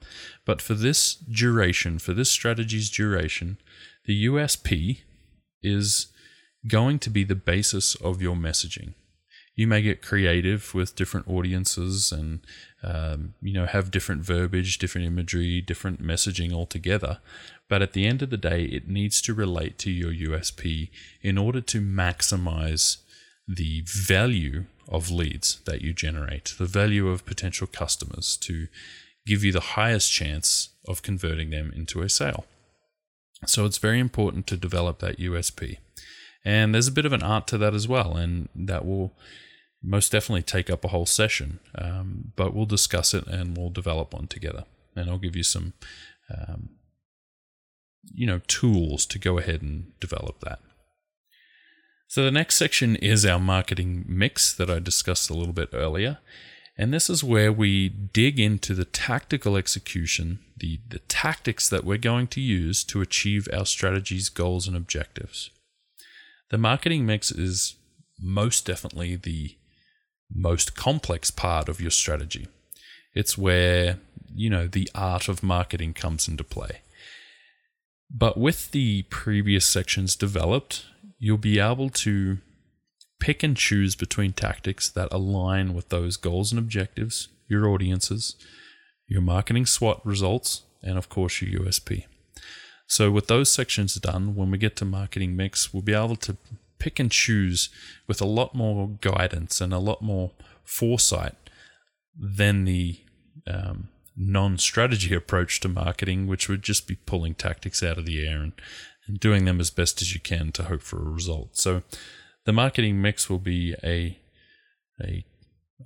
but 0.44 0.62
for 0.62 0.74
this 0.74 1.14
duration, 1.14 1.98
for 1.98 2.14
this 2.14 2.30
strategy's 2.30 2.90
duration, 2.90 3.58
the 4.06 4.26
USP 4.26 5.00
is 5.62 6.08
going 6.66 6.98
to 6.98 7.10
be 7.10 7.24
the 7.24 7.34
basis 7.34 7.94
of 7.96 8.22
your 8.22 8.34
messaging 8.34 8.94
you 9.54 9.66
may 9.66 9.82
get 9.82 10.02
creative 10.02 10.74
with 10.74 10.96
different 10.96 11.28
audiences 11.28 12.10
and 12.10 12.40
um, 12.82 13.34
you 13.40 13.52
know 13.52 13.66
have 13.66 13.90
different 13.90 14.22
verbiage 14.22 14.78
different 14.78 15.06
imagery 15.06 15.60
different 15.60 16.02
messaging 16.02 16.52
altogether. 16.52 17.18
But 17.68 17.82
at 17.82 17.92
the 17.92 18.06
end 18.06 18.22
of 18.22 18.30
the 18.30 18.36
day 18.36 18.64
it 18.64 18.88
needs 18.88 19.22
to 19.22 19.34
relate 19.34 19.78
to 19.78 19.90
your 19.90 20.12
usp 20.30 20.90
in 21.22 21.38
order 21.38 21.60
to 21.60 21.80
maximize 21.80 22.98
the 23.46 23.82
value 23.86 24.64
of 24.88 25.10
leads 25.10 25.60
that 25.66 25.82
you 25.82 25.92
generate 25.92 26.54
the 26.58 26.66
value 26.66 27.08
of 27.08 27.26
potential 27.26 27.66
customers 27.66 28.36
to 28.38 28.68
give 29.26 29.42
you 29.42 29.52
the 29.52 29.60
highest 29.60 30.12
chance 30.12 30.70
of 30.86 31.02
converting 31.02 31.48
them 31.48 31.72
into 31.74 32.02
a 32.02 32.08
sale. 32.08 32.44
So 33.46 33.64
it's 33.64 33.78
very 33.78 33.98
important 33.98 34.46
to 34.48 34.56
develop 34.56 34.98
that 34.98 35.18
usp 35.18 35.78
and 36.44 36.74
there's 36.74 36.88
a 36.88 36.92
bit 36.92 37.06
of 37.06 37.12
an 37.12 37.22
art 37.22 37.46
to 37.48 37.58
that 37.58 37.74
as 37.74 37.88
well 37.88 38.16
and 38.16 38.48
that 38.54 38.84
will 38.84 39.14
most 39.84 40.12
definitely 40.12 40.42
take 40.42 40.70
up 40.70 40.84
a 40.84 40.88
whole 40.88 41.06
session, 41.06 41.60
um, 41.76 42.32
but 42.36 42.54
we'll 42.54 42.64
discuss 42.64 43.12
it 43.12 43.26
and 43.26 43.56
we'll 43.56 43.70
develop 43.70 44.14
one 44.14 44.26
together. 44.26 44.64
And 44.96 45.10
I'll 45.10 45.18
give 45.18 45.36
you 45.36 45.42
some, 45.42 45.74
um, 46.30 46.70
you 48.12 48.26
know, 48.26 48.40
tools 48.46 49.04
to 49.06 49.18
go 49.18 49.38
ahead 49.38 49.60
and 49.60 49.98
develop 50.00 50.40
that. 50.40 50.60
So 52.08 52.24
the 52.24 52.30
next 52.30 52.56
section 52.56 52.96
is 52.96 53.26
our 53.26 53.40
marketing 53.40 54.04
mix 54.08 54.54
that 54.54 54.70
I 54.70 54.78
discussed 54.78 55.30
a 55.30 55.34
little 55.34 55.52
bit 55.52 55.70
earlier. 55.72 56.18
And 56.76 56.92
this 56.92 57.10
is 57.10 57.22
where 57.22 57.52
we 57.52 57.88
dig 57.88 58.40
into 58.40 58.74
the 58.74 58.84
tactical 58.84 59.56
execution, 59.56 60.40
the, 60.56 60.80
the 60.88 60.98
tactics 61.00 61.68
that 61.68 61.84
we're 61.84 61.98
going 61.98 62.26
to 62.28 62.40
use 62.40 62.84
to 62.84 63.00
achieve 63.00 63.48
our 63.52 63.66
strategy's 63.66 64.28
goals 64.28 64.66
and 64.66 64.76
objectives. 64.76 65.50
The 66.50 66.58
marketing 66.58 67.06
mix 67.06 67.30
is 67.30 67.76
most 68.20 68.66
definitely 68.66 69.16
the 69.16 69.56
most 70.32 70.74
complex 70.74 71.30
part 71.30 71.68
of 71.68 71.80
your 71.80 71.90
strategy. 71.90 72.48
It's 73.14 73.38
where, 73.38 73.98
you 74.34 74.50
know, 74.50 74.66
the 74.66 74.90
art 74.94 75.28
of 75.28 75.42
marketing 75.42 75.94
comes 75.94 76.28
into 76.28 76.44
play. 76.44 76.80
But 78.10 78.36
with 78.36 78.70
the 78.72 79.02
previous 79.04 79.66
sections 79.66 80.16
developed, 80.16 80.84
you'll 81.18 81.38
be 81.38 81.58
able 81.58 81.90
to 81.90 82.38
pick 83.20 83.42
and 83.42 83.56
choose 83.56 83.94
between 83.94 84.32
tactics 84.32 84.88
that 84.90 85.08
align 85.12 85.74
with 85.74 85.88
those 85.88 86.16
goals 86.16 86.52
and 86.52 86.58
objectives, 86.58 87.28
your 87.48 87.68
audiences, 87.68 88.36
your 89.06 89.22
marketing 89.22 89.66
SWOT 89.66 90.04
results, 90.04 90.62
and 90.82 90.98
of 90.98 91.08
course 91.08 91.40
your 91.40 91.62
USP. 91.62 92.04
So, 92.86 93.10
with 93.10 93.28
those 93.28 93.50
sections 93.50 93.94
done, 93.94 94.34
when 94.34 94.50
we 94.50 94.58
get 94.58 94.76
to 94.76 94.84
marketing 94.84 95.36
mix, 95.36 95.72
we'll 95.72 95.82
be 95.82 95.94
able 95.94 96.16
to 96.16 96.36
pick 96.78 96.98
and 96.98 97.10
choose 97.10 97.70
with 98.06 98.20
a 98.20 98.26
lot 98.26 98.54
more 98.54 98.90
guidance 99.00 99.60
and 99.60 99.72
a 99.72 99.78
lot 99.78 100.02
more 100.02 100.32
foresight 100.64 101.34
than 102.16 102.64
the 102.64 103.00
um, 103.46 103.88
non 104.16 104.58
strategy 104.58 105.14
approach 105.14 105.60
to 105.60 105.68
marketing, 105.68 106.26
which 106.26 106.48
would 106.48 106.62
just 106.62 106.86
be 106.86 106.96
pulling 107.06 107.34
tactics 107.34 107.82
out 107.82 107.98
of 107.98 108.06
the 108.06 108.26
air 108.26 108.42
and, 108.42 108.52
and 109.06 109.18
doing 109.18 109.44
them 109.44 109.60
as 109.60 109.70
best 109.70 110.02
as 110.02 110.14
you 110.14 110.20
can 110.20 110.52
to 110.52 110.64
hope 110.64 110.82
for 110.82 110.98
a 110.98 111.10
result. 111.10 111.56
So 111.56 111.82
the 112.44 112.52
marketing 112.52 113.00
mix 113.00 113.28
will 113.28 113.38
be 113.38 113.74
a, 113.82 114.18
a, 115.02 115.24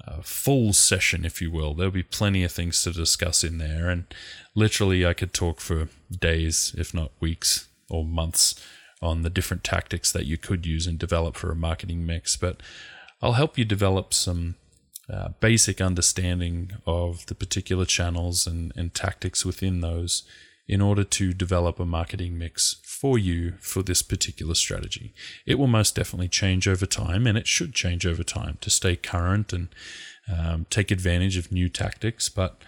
a 0.00 0.22
full 0.22 0.72
session, 0.72 1.24
if 1.24 1.40
you 1.40 1.50
will. 1.50 1.74
There'll 1.74 1.92
be 1.92 2.02
plenty 2.02 2.44
of 2.44 2.52
things 2.52 2.82
to 2.82 2.92
discuss 2.92 3.42
in 3.42 3.58
there. 3.58 3.88
And 3.88 4.04
literally, 4.54 5.06
I 5.06 5.14
could 5.14 5.32
talk 5.32 5.60
for 5.60 5.88
days, 6.10 6.74
if 6.76 6.92
not 6.92 7.12
weeks 7.20 7.68
or 7.88 8.04
months 8.04 8.62
on 9.00 9.22
the 9.22 9.30
different 9.30 9.64
tactics 9.64 10.12
that 10.12 10.26
you 10.26 10.36
could 10.36 10.66
use 10.66 10.86
and 10.86 10.98
develop 10.98 11.36
for 11.36 11.50
a 11.50 11.56
marketing 11.56 12.04
mix. 12.04 12.36
But 12.36 12.60
I'll 13.22 13.32
help 13.32 13.56
you 13.56 13.64
develop 13.64 14.12
some 14.12 14.56
uh, 15.10 15.30
basic 15.40 15.80
understanding 15.80 16.72
of 16.86 17.24
the 17.26 17.34
particular 17.34 17.84
channels 17.84 18.46
and, 18.46 18.72
and 18.76 18.94
tactics 18.94 19.44
within 19.44 19.80
those 19.80 20.24
in 20.66 20.82
order 20.82 21.02
to 21.02 21.32
develop 21.32 21.80
a 21.80 21.86
marketing 21.86 22.36
mix 22.36 22.76
for 23.00 23.18
you 23.18 23.52
for 23.60 23.82
this 23.82 24.02
particular 24.02 24.54
strategy. 24.54 25.14
It 25.46 25.58
will 25.58 25.68
most 25.68 25.94
definitely 25.94 26.28
change 26.28 26.66
over 26.66 26.86
time, 26.86 27.26
and 27.26 27.38
it 27.38 27.46
should 27.46 27.72
change 27.72 28.06
over 28.06 28.24
time 28.24 28.58
to 28.60 28.70
stay 28.70 28.96
current 28.96 29.52
and 29.52 29.68
um, 30.28 30.66
take 30.68 30.90
advantage 30.90 31.36
of 31.36 31.52
new 31.52 31.68
tactics. 31.68 32.28
But 32.28 32.60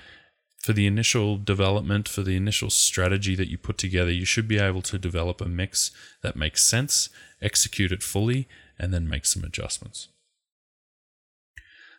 for 0.63 0.73
the 0.73 0.87
initial 0.87 1.37
development, 1.37 2.09
for 2.09 2.23
the 2.23 2.37
initial 2.37 2.71
strategy 2.71 3.35
that 3.35 3.49
you 3.49 3.59
put 3.59 3.79
together, 3.79 4.13
you 4.13 4.25
should 4.25 4.47
be 4.47 4.59
able 4.59 4.83
to 4.83 4.99
develop 4.99 5.41
a 5.41 5.49
mix 5.49 5.91
that 6.23 6.37
makes 6.37 6.63
sense, 6.63 7.09
execute 7.43 7.91
it 7.91 8.03
fully, 8.03 8.47
and 8.79 8.95
then 8.95 9.09
make 9.09 9.27
some 9.27 9.43
adjustments. 9.43 10.09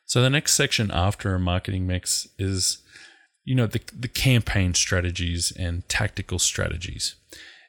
So 0.06 0.22
the 0.22 0.30
next 0.30 0.54
section 0.54 0.92
after 0.92 1.34
a 1.34 1.40
marketing 1.40 1.88
mix 1.88 2.28
is, 2.38 2.80
you 3.44 3.56
know, 3.56 3.68
the, 3.68 3.82
the 3.98 4.08
campaign 4.08 4.74
strategies 4.74 5.52
and 5.58 5.88
tactical 5.90 6.40
strategies. 6.40 7.16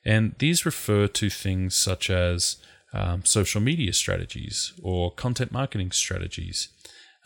And 0.04 0.34
these 0.38 0.66
refer 0.66 1.06
to 1.06 1.30
things 1.30 1.74
such 1.74 2.10
as 2.10 2.56
um, 2.92 3.24
social 3.24 3.60
media 3.60 3.92
strategies 3.92 4.72
or 4.82 5.10
content 5.10 5.52
marketing 5.52 5.92
strategies, 5.92 6.68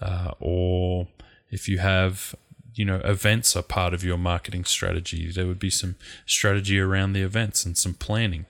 uh, 0.01 0.33
or 0.39 1.09
if 1.51 1.69
you 1.69 1.79
have, 1.79 2.35
you 2.75 2.85
know, 2.85 3.01
events 3.05 3.57
are 3.57 3.63
part 3.63 3.95
of 3.95 4.05
your 4.05 4.19
marketing 4.19 4.65
strategy, 4.65 5.31
there 5.31 5.47
would 5.47 5.59
be 5.59 5.71
some 5.71 5.97
strategy 6.27 6.79
around 6.79 7.15
the 7.15 7.23
events 7.23 7.65
and 7.65 7.77
some 7.77 7.95
planning. 7.95 8.47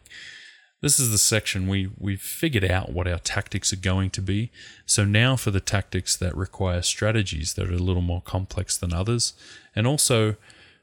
This 0.83 1.01
is 1.01 1.11
the 1.11 1.19
section 1.19 1.69
we 1.69 1.91
we've 1.99 2.21
figured 2.21 2.65
out 2.65 2.93
what 2.93 3.09
our 3.09 3.19
tactics 3.19 3.73
are 3.73 3.77
going 3.77 4.11
to 4.11 4.21
be. 4.21 4.51
So 4.85 5.05
now 5.05 5.37
for 5.37 5.51
the 5.51 5.61
tactics 5.61 6.17
that 6.17 6.37
require 6.37 6.83
strategies 6.83 7.55
that 7.55 7.71
are 7.71 7.75
a 7.75 7.79
little 7.79 8.03
more 8.03 8.21
complex 8.21 8.77
than 8.77 8.93
others, 8.93 9.33
and 9.75 9.87
also 9.87 10.37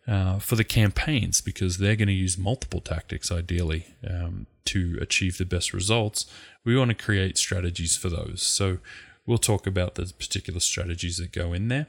uh, 0.07 0.39
for 0.39 0.55
the 0.55 0.63
campaigns 0.63 1.41
because 1.41 1.77
they're 1.77 1.95
going 1.95 2.07
to 2.07 2.13
use 2.13 2.38
multiple 2.38 2.81
tactics 2.81 3.31
ideally 3.31 3.88
um, 4.07 4.48
to 4.65 4.98
achieve 5.01 5.38
the 5.38 5.45
best 5.45 5.74
results. 5.74 6.25
We 6.65 6.77
want 6.77 6.89
to 6.89 6.95
create 6.95 7.38
strategies 7.38 7.95
for 7.95 8.10
those. 8.10 8.41
So 8.41 8.79
we'll 9.25 9.38
talk 9.38 9.65
about 9.65 9.95
the 9.95 10.12
particular 10.17 10.60
strategies 10.60 11.17
that 11.17 11.31
go 11.31 11.53
in 11.53 11.67
there. 11.67 11.88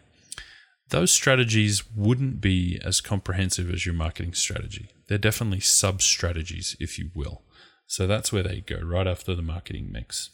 Those 0.91 1.11
strategies 1.11 1.83
wouldn't 1.97 2.41
be 2.41 2.81
as 2.85 3.01
comprehensive 3.01 3.73
as 3.73 3.87
your 3.87 3.95
marketing 3.95 4.35
strategy. 4.35 4.89
They're 5.09 5.19
definitely 5.19 5.61
sub 5.61 6.03
strategies, 6.03 6.77
if 6.79 6.99
you 6.99 7.11
will. 7.15 7.43
So 7.87 8.07
that's 8.07 8.33
where 8.33 8.43
they 8.43 8.61
go, 8.61 8.79
right 8.81 9.07
after 9.07 9.35
the 9.35 9.43
marketing 9.43 9.91
mix. 9.91 10.31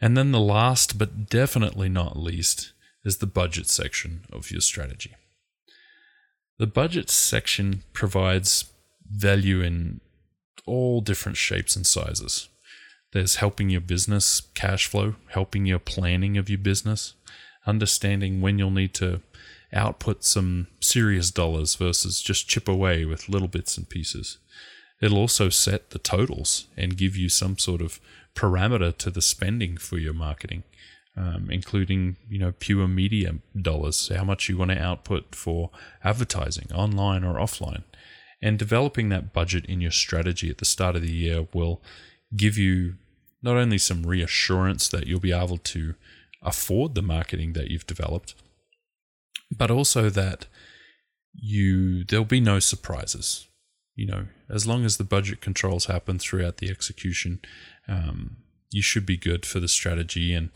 And 0.00 0.16
then 0.16 0.32
the 0.32 0.40
last, 0.40 0.98
but 0.98 1.28
definitely 1.30 1.88
not 1.88 2.18
least, 2.18 2.72
is 3.04 3.18
the 3.18 3.26
budget 3.26 3.68
section 3.68 4.26
of 4.32 4.50
your 4.50 4.60
strategy. 4.60 5.14
The 6.58 6.66
budget 6.66 7.10
section 7.10 7.82
provides 7.92 8.72
value 9.10 9.60
in 9.60 10.00
all 10.64 11.00
different 11.00 11.36
shapes 11.36 11.76
and 11.76 11.86
sizes. 11.86 12.48
There's 13.12 13.36
helping 13.36 13.70
your 13.70 13.80
business 13.80 14.42
cash 14.54 14.86
flow, 14.86 15.16
helping 15.28 15.66
your 15.66 15.78
planning 15.78 16.36
of 16.36 16.48
your 16.48 16.58
business, 16.58 17.14
understanding 17.66 18.40
when 18.40 18.58
you'll 18.58 18.70
need 18.70 18.94
to 18.94 19.20
output 19.72 20.24
some 20.24 20.68
serious 20.80 21.30
dollars 21.30 21.74
versus 21.74 22.22
just 22.22 22.48
chip 22.48 22.68
away 22.68 23.04
with 23.04 23.28
little 23.28 23.48
bits 23.48 23.76
and 23.76 23.88
pieces. 23.88 24.38
It'll 25.00 25.18
also 25.18 25.50
set 25.50 25.90
the 25.90 25.98
totals 25.98 26.66
and 26.76 26.96
give 26.96 27.16
you 27.16 27.28
some 27.28 27.58
sort 27.58 27.82
of 27.82 28.00
parameter 28.34 28.96
to 28.96 29.10
the 29.10 29.22
spending 29.22 29.76
for 29.76 29.98
your 29.98 30.14
marketing, 30.14 30.62
um, 31.16 31.48
including 31.50 32.16
you 32.28 32.38
know 32.38 32.52
pure 32.58 32.86
media 32.88 33.36
dollars, 33.60 34.10
how 34.14 34.24
much 34.24 34.48
you 34.48 34.56
want 34.56 34.70
to 34.70 34.82
output 34.82 35.34
for 35.34 35.70
advertising, 36.04 36.70
online 36.72 37.24
or 37.24 37.34
offline. 37.34 37.84
And 38.42 38.58
developing 38.58 39.08
that 39.08 39.32
budget 39.32 39.64
in 39.64 39.80
your 39.80 39.90
strategy 39.90 40.50
at 40.50 40.58
the 40.58 40.66
start 40.66 40.94
of 40.94 41.02
the 41.02 41.12
year 41.12 41.48
will 41.54 41.82
give 42.36 42.58
you 42.58 42.96
not 43.42 43.56
only 43.56 43.78
some 43.78 44.02
reassurance 44.02 44.88
that 44.88 45.06
you'll 45.06 45.20
be 45.20 45.32
able 45.32 45.58
to 45.58 45.94
afford 46.42 46.94
the 46.94 47.02
marketing 47.02 47.54
that 47.54 47.70
you've 47.70 47.86
developed, 47.86 48.34
but 49.50 49.70
also 49.70 50.10
that 50.10 50.46
you 51.32 52.04
there'll 52.04 52.24
be 52.24 52.40
no 52.40 52.58
surprises 52.58 53.46
you 53.96 54.06
know, 54.06 54.26
as 54.50 54.66
long 54.66 54.84
as 54.84 54.98
the 54.98 55.04
budget 55.04 55.40
controls 55.40 55.86
happen 55.86 56.18
throughout 56.18 56.58
the 56.58 56.70
execution, 56.70 57.40
um, 57.88 58.36
you 58.70 58.82
should 58.82 59.06
be 59.06 59.16
good 59.16 59.46
for 59.46 59.58
the 59.58 59.68
strategy. 59.68 60.34
And 60.34 60.50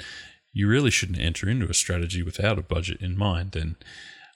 you 0.52 0.68
really 0.68 0.90
shouldn't 0.90 1.20
enter 1.20 1.48
into 1.48 1.70
a 1.70 1.74
strategy 1.74 2.22
without 2.22 2.58
a 2.58 2.62
budget 2.62 3.00
in 3.00 3.16
mind. 3.16 3.54
And 3.54 3.76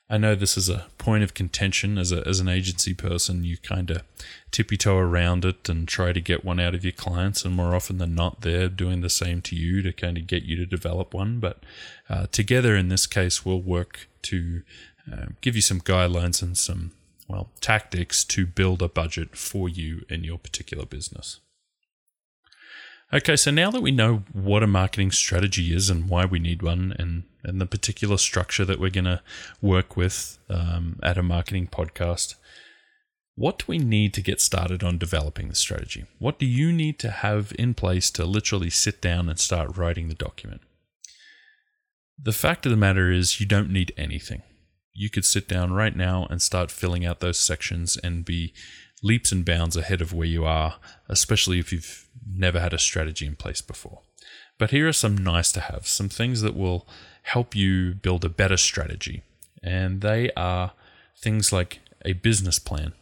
I 0.08 0.18
know 0.18 0.34
this 0.34 0.56
is 0.56 0.68
a 0.68 0.86
point 0.98 1.24
of 1.24 1.34
contention 1.34 1.96
as 1.96 2.12
a 2.12 2.26
as 2.28 2.38
an 2.38 2.48
agency 2.48 2.94
person. 2.94 3.44
You 3.44 3.56
kind 3.56 3.90
of 3.90 4.02
tippy 4.50 4.76
toe 4.76 4.98
around 4.98 5.44
it 5.44 5.68
and 5.68 5.88
try 5.88 6.12
to 6.12 6.20
get 6.20 6.44
one 6.44 6.60
out 6.60 6.74
of 6.74 6.84
your 6.84 6.92
clients, 6.92 7.44
and 7.44 7.54
more 7.54 7.74
often 7.74 7.98
than 7.98 8.14
not, 8.14 8.42
they're 8.42 8.68
doing 8.68 9.00
the 9.00 9.10
same 9.10 9.40
to 9.42 9.56
you 9.56 9.82
to 9.82 9.92
kind 9.92 10.18
of 10.18 10.26
get 10.26 10.42
you 10.42 10.56
to 10.56 10.66
develop 10.66 11.14
one. 11.14 11.40
But 11.40 11.62
uh, 12.08 12.26
together, 12.30 12.76
in 12.76 12.88
this 12.88 13.06
case, 13.06 13.44
we'll 13.44 13.62
work 13.62 14.08
to 14.22 14.62
uh, 15.10 15.26
give 15.40 15.56
you 15.56 15.62
some 15.62 15.80
guidelines 15.80 16.42
and 16.42 16.56
some 16.56 16.92
well, 17.26 17.48
tactics 17.60 18.24
to 18.24 18.46
build 18.46 18.82
a 18.82 18.88
budget 18.88 19.36
for 19.36 19.68
you 19.68 20.04
in 20.08 20.24
your 20.24 20.38
particular 20.38 20.84
business. 20.84 21.40
Okay, 23.12 23.36
so 23.36 23.50
now 23.50 23.70
that 23.70 23.82
we 23.82 23.90
know 23.90 24.24
what 24.32 24.62
a 24.62 24.66
marketing 24.66 25.12
strategy 25.12 25.74
is 25.74 25.88
and 25.88 26.08
why 26.08 26.24
we 26.24 26.38
need 26.38 26.62
one, 26.62 26.94
and, 26.98 27.24
and 27.44 27.60
the 27.60 27.66
particular 27.66 28.16
structure 28.16 28.64
that 28.64 28.80
we're 28.80 28.90
going 28.90 29.04
to 29.04 29.22
work 29.60 29.96
with 29.96 30.38
um, 30.48 30.98
at 31.02 31.18
a 31.18 31.22
marketing 31.22 31.68
podcast, 31.68 32.34
what 33.36 33.58
do 33.58 33.64
we 33.68 33.78
need 33.78 34.14
to 34.14 34.22
get 34.22 34.40
started 34.40 34.82
on 34.82 34.98
developing 34.98 35.48
the 35.48 35.54
strategy? 35.54 36.06
What 36.18 36.38
do 36.38 36.46
you 36.46 36.72
need 36.72 36.98
to 37.00 37.10
have 37.10 37.52
in 37.58 37.74
place 37.74 38.10
to 38.12 38.24
literally 38.24 38.70
sit 38.70 39.00
down 39.00 39.28
and 39.28 39.38
start 39.38 39.76
writing 39.76 40.08
the 40.08 40.14
document? 40.14 40.62
The 42.20 42.32
fact 42.32 42.64
of 42.64 42.70
the 42.70 42.76
matter 42.76 43.10
is, 43.10 43.40
you 43.40 43.46
don't 43.46 43.70
need 43.70 43.92
anything 43.96 44.42
you 44.94 45.10
could 45.10 45.24
sit 45.24 45.48
down 45.48 45.72
right 45.72 45.94
now 45.94 46.26
and 46.30 46.40
start 46.40 46.70
filling 46.70 47.04
out 47.04 47.20
those 47.20 47.38
sections 47.38 47.98
and 48.02 48.24
be 48.24 48.54
leaps 49.04 49.30
and 49.30 49.44
bounds 49.44 49.76
ahead 49.76 50.00
of 50.00 50.12
where 50.12 50.26
you 50.26 50.44
are, 50.44 50.76
especially 51.08 51.60
if 51.60 51.72
you've 51.72 52.08
never 52.26 52.58
had 52.58 52.72
a 52.72 52.78
strategy 52.78 53.26
in 53.26 53.36
place 53.36 53.60
before. 53.60 54.00
But 54.58 54.70
here 54.70 54.88
are 54.88 54.92
some 54.92 55.16
nice 55.16 55.52
to 55.52 55.60
have, 55.60 55.86
some 55.86 56.08
things 56.08 56.40
that 56.40 56.56
will 56.56 56.88
help 57.22 57.54
you 57.54 57.94
build 57.94 58.24
a 58.24 58.28
better 58.30 58.56
strategy. 58.56 59.22
And 59.62 60.00
they 60.00 60.30
are 60.32 60.72
things 61.18 61.52
like 61.52 61.80
a 62.04 62.14
business 62.14 62.58
plan. 62.58 62.94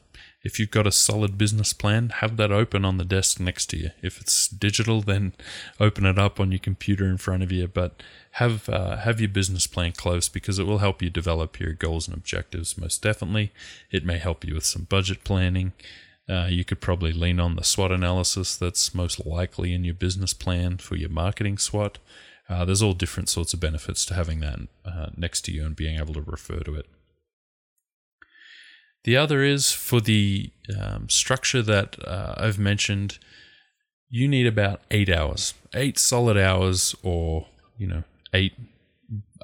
If 0.44 0.58
you've 0.58 0.72
got 0.72 0.86
a 0.86 0.92
solid 0.92 1.38
business 1.38 1.72
plan, 1.72 2.08
have 2.16 2.36
that 2.36 2.50
open 2.50 2.84
on 2.84 2.98
the 2.98 3.04
desk 3.04 3.38
next 3.38 3.66
to 3.66 3.76
you. 3.76 3.90
If 4.02 4.20
it's 4.20 4.48
digital, 4.48 5.00
then 5.00 5.34
open 5.78 6.04
it 6.04 6.18
up 6.18 6.40
on 6.40 6.50
your 6.50 6.58
computer 6.58 7.06
in 7.06 7.16
front 7.16 7.44
of 7.44 7.52
you. 7.52 7.68
But 7.68 8.02
have 8.32 8.68
uh, 8.68 8.96
have 8.96 9.20
your 9.20 9.28
business 9.28 9.66
plan 9.66 9.92
close 9.92 10.28
because 10.28 10.58
it 10.58 10.66
will 10.66 10.78
help 10.78 11.00
you 11.00 11.10
develop 11.10 11.60
your 11.60 11.74
goals 11.74 12.08
and 12.08 12.16
objectives. 12.16 12.76
Most 12.76 13.02
definitely, 13.02 13.52
it 13.90 14.04
may 14.04 14.18
help 14.18 14.44
you 14.44 14.54
with 14.54 14.64
some 14.64 14.84
budget 14.84 15.22
planning. 15.22 15.72
Uh, 16.28 16.46
you 16.48 16.64
could 16.64 16.80
probably 16.80 17.12
lean 17.12 17.38
on 17.38 17.56
the 17.56 17.64
SWOT 17.64 17.92
analysis 17.92 18.56
that's 18.56 18.94
most 18.94 19.26
likely 19.26 19.72
in 19.72 19.84
your 19.84 19.94
business 19.94 20.32
plan 20.32 20.78
for 20.78 20.96
your 20.96 21.10
marketing 21.10 21.58
SWOT. 21.58 21.98
Uh, 22.48 22.64
there's 22.64 22.82
all 22.82 22.92
different 22.92 23.28
sorts 23.28 23.54
of 23.54 23.60
benefits 23.60 24.04
to 24.06 24.14
having 24.14 24.40
that 24.40 24.58
uh, 24.84 25.06
next 25.16 25.42
to 25.42 25.52
you 25.52 25.64
and 25.64 25.76
being 25.76 25.98
able 25.98 26.14
to 26.14 26.20
refer 26.20 26.60
to 26.60 26.74
it. 26.74 26.86
The 29.04 29.16
other 29.16 29.42
is 29.42 29.72
for 29.72 30.00
the 30.00 30.50
um, 30.78 31.08
structure 31.08 31.62
that 31.62 31.96
uh, 32.06 32.34
I've 32.36 32.58
mentioned, 32.58 33.18
you 34.08 34.28
need 34.28 34.46
about 34.46 34.80
eight 34.90 35.08
hours, 35.08 35.54
eight 35.74 35.98
solid 35.98 36.36
hours, 36.36 36.94
or 37.02 37.46
you 37.78 37.86
know, 37.86 38.04
eight 38.32 38.52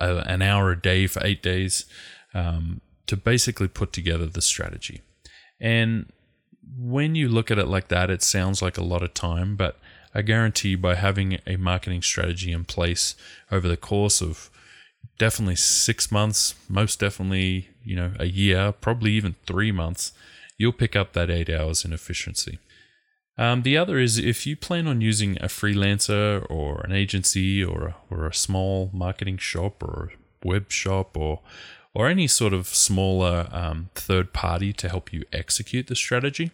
uh, 0.01 0.23
an 0.27 0.43
hour 0.43 0.71
a 0.71 0.81
day 0.81 1.07
for 1.07 1.25
eight 1.25 1.43
days 1.43 1.87
um, 2.35 2.81
to 3.07 3.17
basically 3.17 3.69
put 3.69 3.93
together 3.93 4.27
the 4.27 4.43
strategy. 4.43 5.01
And 5.61 6.13
when 6.79 7.15
you 7.15 7.29
look 7.29 7.51
at 7.51 7.59
it 7.59 7.67
like 7.67 7.89
that, 7.89 8.11
it 8.11 8.23
sounds 8.23 8.63
like 8.63 8.79
a 8.79 8.85
lot 8.85 9.03
of 9.03 9.15
time, 9.15 9.57
but 9.57 9.79
I 10.15 10.23
guarantee 10.23 10.75
by 10.75 10.95
having 10.95 11.39
a 11.47 11.57
marketing 11.57 12.03
strategy 12.03 12.53
in 12.53 12.65
place 12.65 13.15
over 13.51 13.67
the 13.67 13.77
course 13.77 14.21
of 14.21 14.51
definitely 15.19 15.57
six 15.57 16.13
months, 16.13 16.55
most 16.69 17.01
definitely, 17.01 17.69
you 17.89 17.97
know, 17.97 18.13
a 18.19 18.27
year, 18.27 18.73
probably 18.73 19.13
even 19.13 19.35
three 19.47 19.73
months, 19.73 20.13
you'll 20.59 20.73
pick 20.73 20.95
up 20.95 21.15
that 21.15 21.31
eight 21.31 21.49
hours 21.49 21.85
in 21.85 21.93
efficiency. 21.95 22.59
Um, 23.39 23.63
the 23.63 23.79
other 23.79 23.99
is 23.99 24.19
if 24.19 24.47
you 24.47 24.57
plan 24.57 24.87
on 24.87 25.01
using 25.01 25.39
a 25.39 25.47
freelancer 25.47 26.45
or 26.51 26.81
an 26.81 26.93
agency 26.93 27.65
or 27.65 27.89
a, 27.89 27.97
or 28.11 28.27
a 28.27 28.35
small 28.35 28.91
marketing 28.93 29.39
shop 29.39 29.83
or 29.83 30.13
web 30.45 30.71
shop 30.71 31.17
or 31.17 31.41
or 31.95 32.07
any 32.07 32.27
sort 32.27 32.53
of 32.53 32.69
smaller 32.69 33.49
um, 33.51 33.89
third 33.95 34.33
party 34.33 34.73
to 34.73 34.89
help 34.89 35.13
you 35.13 35.25
execute 35.33 35.87
the 35.87 35.97
strategy, 35.97 36.51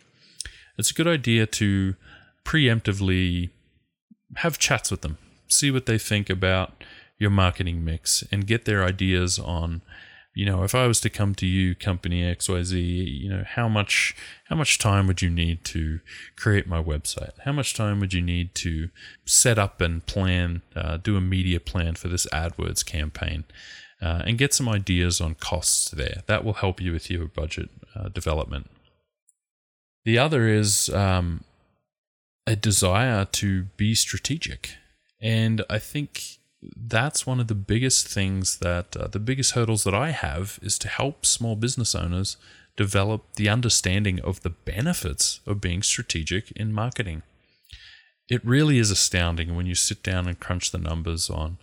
it's 0.79 0.91
a 0.93 0.95
good 0.95 1.09
idea 1.09 1.45
to 1.45 1.97
preemptively 2.45 3.51
have 4.37 4.59
chats 4.59 4.91
with 4.91 5.03
them, 5.03 5.19
see 5.49 5.71
what 5.71 5.87
they 5.87 5.99
think 5.99 6.31
about 6.31 6.85
your 7.19 7.31
marketing 7.31 7.85
mix 7.85 8.25
and 8.31 8.47
get 8.47 8.65
their 8.65 8.85
ideas 8.85 9.39
on 9.39 9.83
you 10.35 10.45
know, 10.45 10.65
if 10.65 10.75
I 10.75 10.89
was 10.89 11.01
to 11.03 11.11
come 11.11 11.35
to 11.37 11.47
you, 11.47 11.77
company 11.77 12.23
XYZ, 12.23 13.21
you 13.21 13.31
know, 13.31 13.45
how 13.47 13.69
much 13.69 14.17
how 14.49 14.57
much 14.57 14.79
time 14.79 15.07
would 15.07 15.23
you 15.23 15.31
need 15.31 15.65
to 15.67 16.01
create 16.37 16.67
my 16.67 16.83
website? 16.83 17.39
How 17.45 17.53
much 17.53 17.73
time 17.73 18.01
would 18.01 18.13
you 18.13 18.21
need 18.21 18.55
to 18.57 18.91
set 19.25 19.59
up 19.59 19.81
and 19.81 20.05
plan, 20.05 20.63
uh, 20.75 20.97
do 20.97 21.17
a 21.17 21.21
media 21.21 21.61
plan 21.61 21.95
for 21.95 22.09
this 22.09 22.27
AdWords 22.33 22.85
campaign, 22.85 23.45
uh, 24.03 24.23
and 24.27 24.37
get 24.37 24.53
some 24.53 24.69
ideas 24.69 25.21
on 25.21 25.37
costs 25.37 25.93
there? 25.93 26.23
That 26.27 26.45
will 26.45 26.55
help 26.55 26.81
you 26.81 26.93
with 26.93 27.09
your 27.11 27.27
budget 27.29 27.71
uh, 27.95 28.09
development. 28.09 28.69
The 30.05 30.19
other 30.19 30.49
is 30.49 30.91
um, 30.91 31.45
a 32.45 32.57
desire 32.57 33.25
to 33.25 33.65
be 33.77 33.95
strategic, 33.95 34.75
and 35.21 35.63
I 35.71 35.79
think 35.79 36.39
that's 36.77 37.27
one 37.27 37.41
of 37.41 37.49
the 37.49 37.55
biggest 37.55 38.09
things 38.09 38.59
that 38.59 38.97
uh, 38.97 39.09
the 39.09 39.19
biggest 39.19 39.53
hurdles 39.53 39.85
that 39.85 39.95
I 39.95 40.11
have 40.11 40.59
is 40.63 40.79
to 40.81 40.89
help 40.89 41.27
small 41.27 41.57
business 41.57 41.95
owners 41.95 42.37
develop 42.77 43.35
the 43.35 43.49
understanding 43.49 44.21
of 44.21 44.43
the 44.43 44.51
benefits 44.51 45.41
of 45.47 45.61
being 45.61 45.83
strategic 45.83 46.51
in 46.53 46.73
marketing. 46.73 47.23
It 48.29 48.45
really 48.45 48.79
is 48.79 48.91
astounding 48.91 49.55
when 49.55 49.67
you 49.67 49.75
sit 49.75 50.03
down 50.03 50.27
and 50.27 50.41
crunch 50.41 50.71
the 50.71 50.79
numbers 50.79 51.29
on 51.29 51.59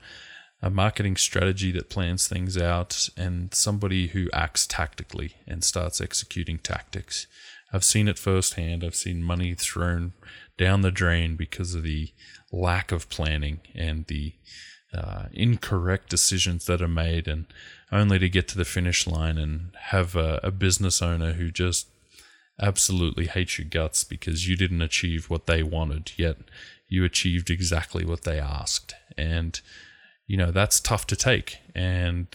a 0.62 0.70
marketing 0.70 1.16
strategy 1.16 1.72
that 1.72 1.90
plans 1.90 2.28
things 2.28 2.56
out 2.56 3.10
and 3.18 3.54
somebody 3.54 4.08
who 4.08 4.30
acts 4.32 4.68
tactically 4.68 5.36
and 5.48 5.64
starts 5.64 6.00
executing 6.00 6.60
tactics. 6.60 7.26
I've 7.74 7.84
seen 7.84 8.08
it 8.08 8.20
firsthand. 8.20 8.84
I've 8.84 8.96
seen 8.96 9.24
money 9.24 9.56
thrown 9.56 10.14
down 10.58 10.82
the 10.82 10.92
drain 10.92 11.36
because 11.36 11.74
of 11.74 11.84
the 11.84 12.14
lack 12.52 12.92
of 12.92 13.10
planning 13.10 13.62
and 13.74 14.06
the 14.06 14.34
uh, 14.94 15.26
incorrect 15.34 16.10
decisions 16.10 16.66
that 16.66 16.82
are 16.82 16.88
made, 16.88 17.28
and 17.28 17.46
only 17.92 18.20
to 18.20 18.30
get 18.30 18.48
to 18.50 18.58
the 18.58 18.66
finish 18.66 19.08
line 19.08 19.38
and 19.38 19.72
have 19.90 20.16
a, 20.16 20.40
a 20.44 20.52
business 20.52 21.02
owner 21.02 21.34
who 21.34 21.52
just 21.52 21.88
absolutely 22.60 23.28
hates 23.28 23.58
your 23.58 23.68
guts 23.68 24.04
because 24.04 24.48
you 24.48 24.56
didn't 24.56 24.82
achieve 24.82 25.30
what 25.30 25.48
they 25.48 25.64
wanted, 25.64 26.12
yet 26.18 26.38
you 26.88 27.04
achieved 27.04 27.50
exactly 27.50 28.06
what 28.06 28.24
they 28.24 28.40
asked. 28.40 28.94
And, 29.18 29.60
you 30.28 30.38
know, 30.38 30.52
that's 30.52 30.80
tough 30.80 31.08
to 31.08 31.16
take. 31.16 31.60
And 31.74 32.28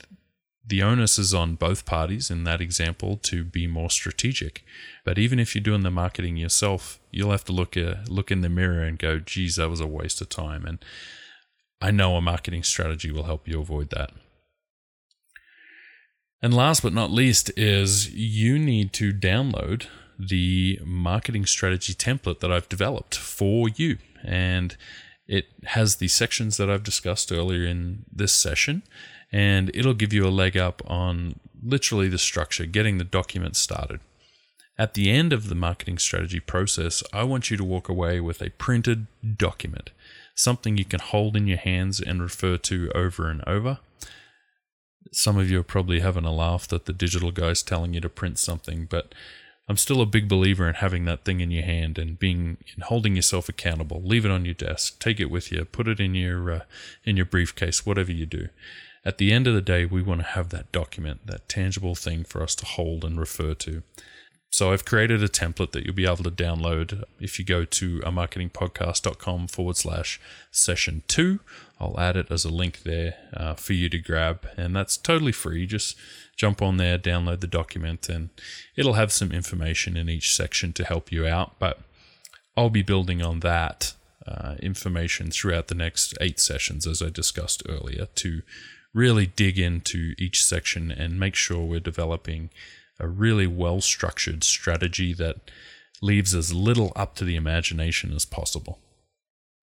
the 0.66 0.82
onus 0.82 1.18
is 1.18 1.32
on 1.32 1.54
both 1.54 1.86
parties 1.86 2.30
in 2.30 2.44
that 2.44 2.60
example 2.60 3.16
to 3.18 3.44
be 3.44 3.66
more 3.66 3.90
strategic. 3.90 4.64
But 5.04 5.18
even 5.18 5.38
if 5.38 5.54
you're 5.54 5.62
doing 5.62 5.82
the 5.82 5.90
marketing 5.90 6.36
yourself, 6.36 6.98
you'll 7.12 7.30
have 7.30 7.44
to 7.44 7.52
look 7.52 7.76
uh, 7.76 7.96
look 8.08 8.32
in 8.32 8.40
the 8.40 8.48
mirror 8.48 8.82
and 8.82 8.98
go, 8.98 9.20
"Geez, 9.20 9.56
that 9.56 9.70
was 9.70 9.80
a 9.80 9.86
waste 9.86 10.20
of 10.20 10.28
time." 10.28 10.64
And 10.66 10.78
I 11.80 11.90
know 11.90 12.16
a 12.16 12.20
marketing 12.20 12.62
strategy 12.62 13.10
will 13.10 13.24
help 13.24 13.46
you 13.46 13.60
avoid 13.60 13.90
that. 13.90 14.12
And 16.42 16.54
last 16.54 16.82
but 16.82 16.92
not 16.92 17.10
least 17.10 17.50
is 17.56 18.12
you 18.12 18.58
need 18.58 18.92
to 18.94 19.12
download 19.12 19.86
the 20.18 20.78
marketing 20.84 21.46
strategy 21.46 21.94
template 21.94 22.40
that 22.40 22.52
I've 22.52 22.68
developed 22.68 23.16
for 23.16 23.68
you. 23.68 23.98
And 24.24 24.76
it 25.26 25.46
has 25.64 25.96
the 25.96 26.08
sections 26.08 26.56
that 26.56 26.70
I've 26.70 26.82
discussed 26.82 27.32
earlier 27.32 27.66
in 27.66 28.04
this 28.12 28.32
session, 28.32 28.82
and 29.32 29.70
it'll 29.74 29.94
give 29.94 30.12
you 30.12 30.26
a 30.26 30.28
leg 30.28 30.56
up 30.56 30.82
on 30.86 31.40
literally 31.62 32.08
the 32.08 32.18
structure, 32.18 32.64
getting 32.64 32.98
the 32.98 33.04
document 33.04 33.56
started. 33.56 34.00
At 34.78 34.94
the 34.94 35.10
end 35.10 35.32
of 35.32 35.48
the 35.48 35.54
marketing 35.54 35.98
strategy 35.98 36.38
process, 36.38 37.02
I 37.12 37.24
want 37.24 37.50
you 37.50 37.56
to 37.56 37.64
walk 37.64 37.88
away 37.88 38.20
with 38.20 38.40
a 38.40 38.50
printed 38.50 39.06
document 39.36 39.90
something 40.36 40.76
you 40.76 40.84
can 40.84 41.00
hold 41.00 41.34
in 41.34 41.48
your 41.48 41.58
hands 41.58 42.00
and 42.00 42.22
refer 42.22 42.56
to 42.58 42.90
over 42.94 43.28
and 43.28 43.42
over. 43.46 43.78
Some 45.10 45.38
of 45.38 45.50
you 45.50 45.60
are 45.60 45.64
probably 45.64 46.00
having 46.00 46.24
a 46.24 46.32
laugh 46.32 46.68
that 46.68 46.84
the 46.84 46.92
digital 46.92 47.32
guy's 47.32 47.62
telling 47.62 47.94
you 47.94 48.00
to 48.00 48.08
print 48.08 48.38
something, 48.38 48.86
but 48.88 49.14
I'm 49.68 49.76
still 49.76 50.00
a 50.00 50.06
big 50.06 50.28
believer 50.28 50.68
in 50.68 50.74
having 50.74 51.06
that 51.06 51.24
thing 51.24 51.40
in 51.40 51.50
your 51.50 51.64
hand 51.64 51.98
and 51.98 52.18
being 52.18 52.58
and 52.74 52.84
holding 52.84 53.16
yourself 53.16 53.48
accountable. 53.48 54.00
Leave 54.04 54.24
it 54.24 54.30
on 54.30 54.44
your 54.44 54.54
desk, 54.54 55.00
take 55.00 55.18
it 55.18 55.30
with 55.30 55.50
you, 55.50 55.64
put 55.64 55.88
it 55.88 55.98
in 55.98 56.14
your 56.14 56.52
uh, 56.52 56.60
in 57.04 57.16
your 57.16 57.26
briefcase, 57.26 57.84
whatever 57.84 58.12
you 58.12 58.26
do. 58.26 58.48
At 59.04 59.18
the 59.18 59.32
end 59.32 59.46
of 59.46 59.54
the 59.54 59.62
day, 59.62 59.84
we 59.84 60.02
want 60.02 60.20
to 60.20 60.26
have 60.26 60.50
that 60.50 60.70
document, 60.70 61.26
that 61.26 61.48
tangible 61.48 61.94
thing 61.94 62.24
for 62.24 62.42
us 62.42 62.54
to 62.56 62.66
hold 62.66 63.04
and 63.04 63.18
refer 63.18 63.54
to. 63.54 63.82
So 64.56 64.72
I've 64.72 64.86
created 64.86 65.22
a 65.22 65.28
template 65.28 65.72
that 65.72 65.84
you'll 65.84 65.94
be 65.94 66.06
able 66.06 66.24
to 66.24 66.30
download 66.30 67.04
if 67.20 67.38
you 67.38 67.44
go 67.44 67.66
to 67.66 68.00
a 68.06 68.10
marketingpodcast.com 68.10 69.48
forward 69.48 69.76
slash 69.76 70.18
session 70.50 71.02
two. 71.06 71.40
I'll 71.78 72.00
add 72.00 72.16
it 72.16 72.30
as 72.30 72.46
a 72.46 72.48
link 72.48 72.82
there 72.84 73.16
uh, 73.34 73.52
for 73.52 73.74
you 73.74 73.90
to 73.90 73.98
grab, 73.98 74.48
and 74.56 74.74
that's 74.74 74.96
totally 74.96 75.32
free. 75.32 75.66
Just 75.66 75.94
jump 76.38 76.62
on 76.62 76.78
there, 76.78 76.96
download 76.96 77.40
the 77.40 77.46
document, 77.46 78.08
and 78.08 78.30
it'll 78.76 78.94
have 78.94 79.12
some 79.12 79.30
information 79.30 79.94
in 79.94 80.08
each 80.08 80.34
section 80.34 80.72
to 80.72 80.84
help 80.84 81.12
you 81.12 81.26
out. 81.26 81.58
But 81.58 81.80
I'll 82.56 82.70
be 82.70 82.80
building 82.80 83.20
on 83.20 83.40
that 83.40 83.92
uh, 84.26 84.54
information 84.60 85.30
throughout 85.30 85.68
the 85.68 85.74
next 85.74 86.16
eight 86.18 86.40
sessions, 86.40 86.86
as 86.86 87.02
I 87.02 87.10
discussed 87.10 87.62
earlier, 87.68 88.06
to 88.06 88.40
really 88.94 89.26
dig 89.26 89.58
into 89.58 90.14
each 90.16 90.42
section 90.42 90.90
and 90.90 91.20
make 91.20 91.34
sure 91.34 91.62
we're 91.62 91.78
developing 91.78 92.48
a 92.98 93.08
really 93.08 93.46
well 93.46 93.80
structured 93.80 94.44
strategy 94.44 95.12
that 95.14 95.36
leaves 96.02 96.34
as 96.34 96.52
little 96.52 96.92
up 96.94 97.14
to 97.16 97.24
the 97.24 97.36
imagination 97.36 98.12
as 98.12 98.24
possible. 98.24 98.78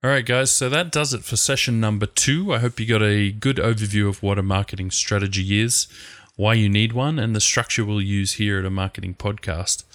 All 0.04 0.10
right, 0.10 0.26
guys, 0.26 0.52
so 0.52 0.67
that 0.67 0.91
does 0.91 1.13
it 1.13 1.24
for 1.24 1.38
session 1.38 1.80
number 1.80 2.06
two. 2.06 2.54
I 2.54 2.60
hope 2.60 2.80
you 2.80 2.86
got 2.86 3.02
a 3.02 3.32
good 3.32 3.58
overview 3.58 4.10
of 4.10 4.22
what 4.22 4.38
a 4.38 4.43
marketing 4.43 4.91
strategy 4.91 5.62
is, 5.62 5.88
why 6.36 6.56
you 6.56 6.67
need 6.67 6.91
one, 6.91 7.19
and 7.19 7.34
the 7.34 7.39
structure 7.39 7.86
we'll 7.86 8.02
use 8.02 8.34
here 8.34 8.60
at 8.60 8.65
a 8.65 8.69
marketing 8.69 9.15
podcast. 9.15 9.86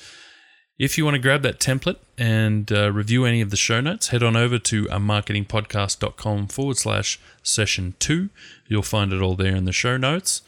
If 0.78 0.96
you 0.96 1.04
want 1.04 1.16
to 1.16 1.20
grab 1.20 1.42
that 1.42 1.58
template 1.58 1.98
and 2.16 2.70
uh, 2.70 2.92
review 2.92 3.24
any 3.24 3.40
of 3.40 3.50
the 3.50 3.56
show 3.56 3.80
notes, 3.80 4.08
head 4.08 4.22
on 4.22 4.36
over 4.36 4.58
to 4.60 4.86
a 4.86 4.98
marketingpodcast.com 4.98 6.46
forward 6.46 6.76
slash 6.76 7.18
session 7.42 7.94
two. 7.98 8.30
You'll 8.68 8.82
find 8.82 9.12
it 9.12 9.20
all 9.20 9.34
there 9.34 9.56
in 9.56 9.64
the 9.64 9.72
show 9.72 9.96
notes. 9.96 10.40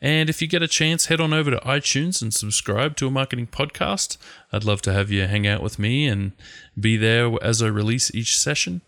And 0.00 0.30
if 0.30 0.40
you 0.40 0.46
get 0.46 0.62
a 0.62 0.68
chance, 0.68 1.06
head 1.06 1.20
on 1.20 1.32
over 1.32 1.50
to 1.50 1.58
iTunes 1.58 2.22
and 2.22 2.32
subscribe 2.32 2.96
to 2.96 3.08
a 3.08 3.10
marketing 3.10 3.48
podcast. 3.48 4.16
I'd 4.52 4.64
love 4.64 4.80
to 4.82 4.92
have 4.92 5.10
you 5.10 5.26
hang 5.26 5.46
out 5.46 5.62
with 5.62 5.78
me 5.78 6.06
and 6.06 6.32
be 6.78 6.96
there 6.96 7.32
as 7.42 7.62
I 7.62 7.66
release 7.66 8.14
each 8.14 8.38
session. 8.38 8.82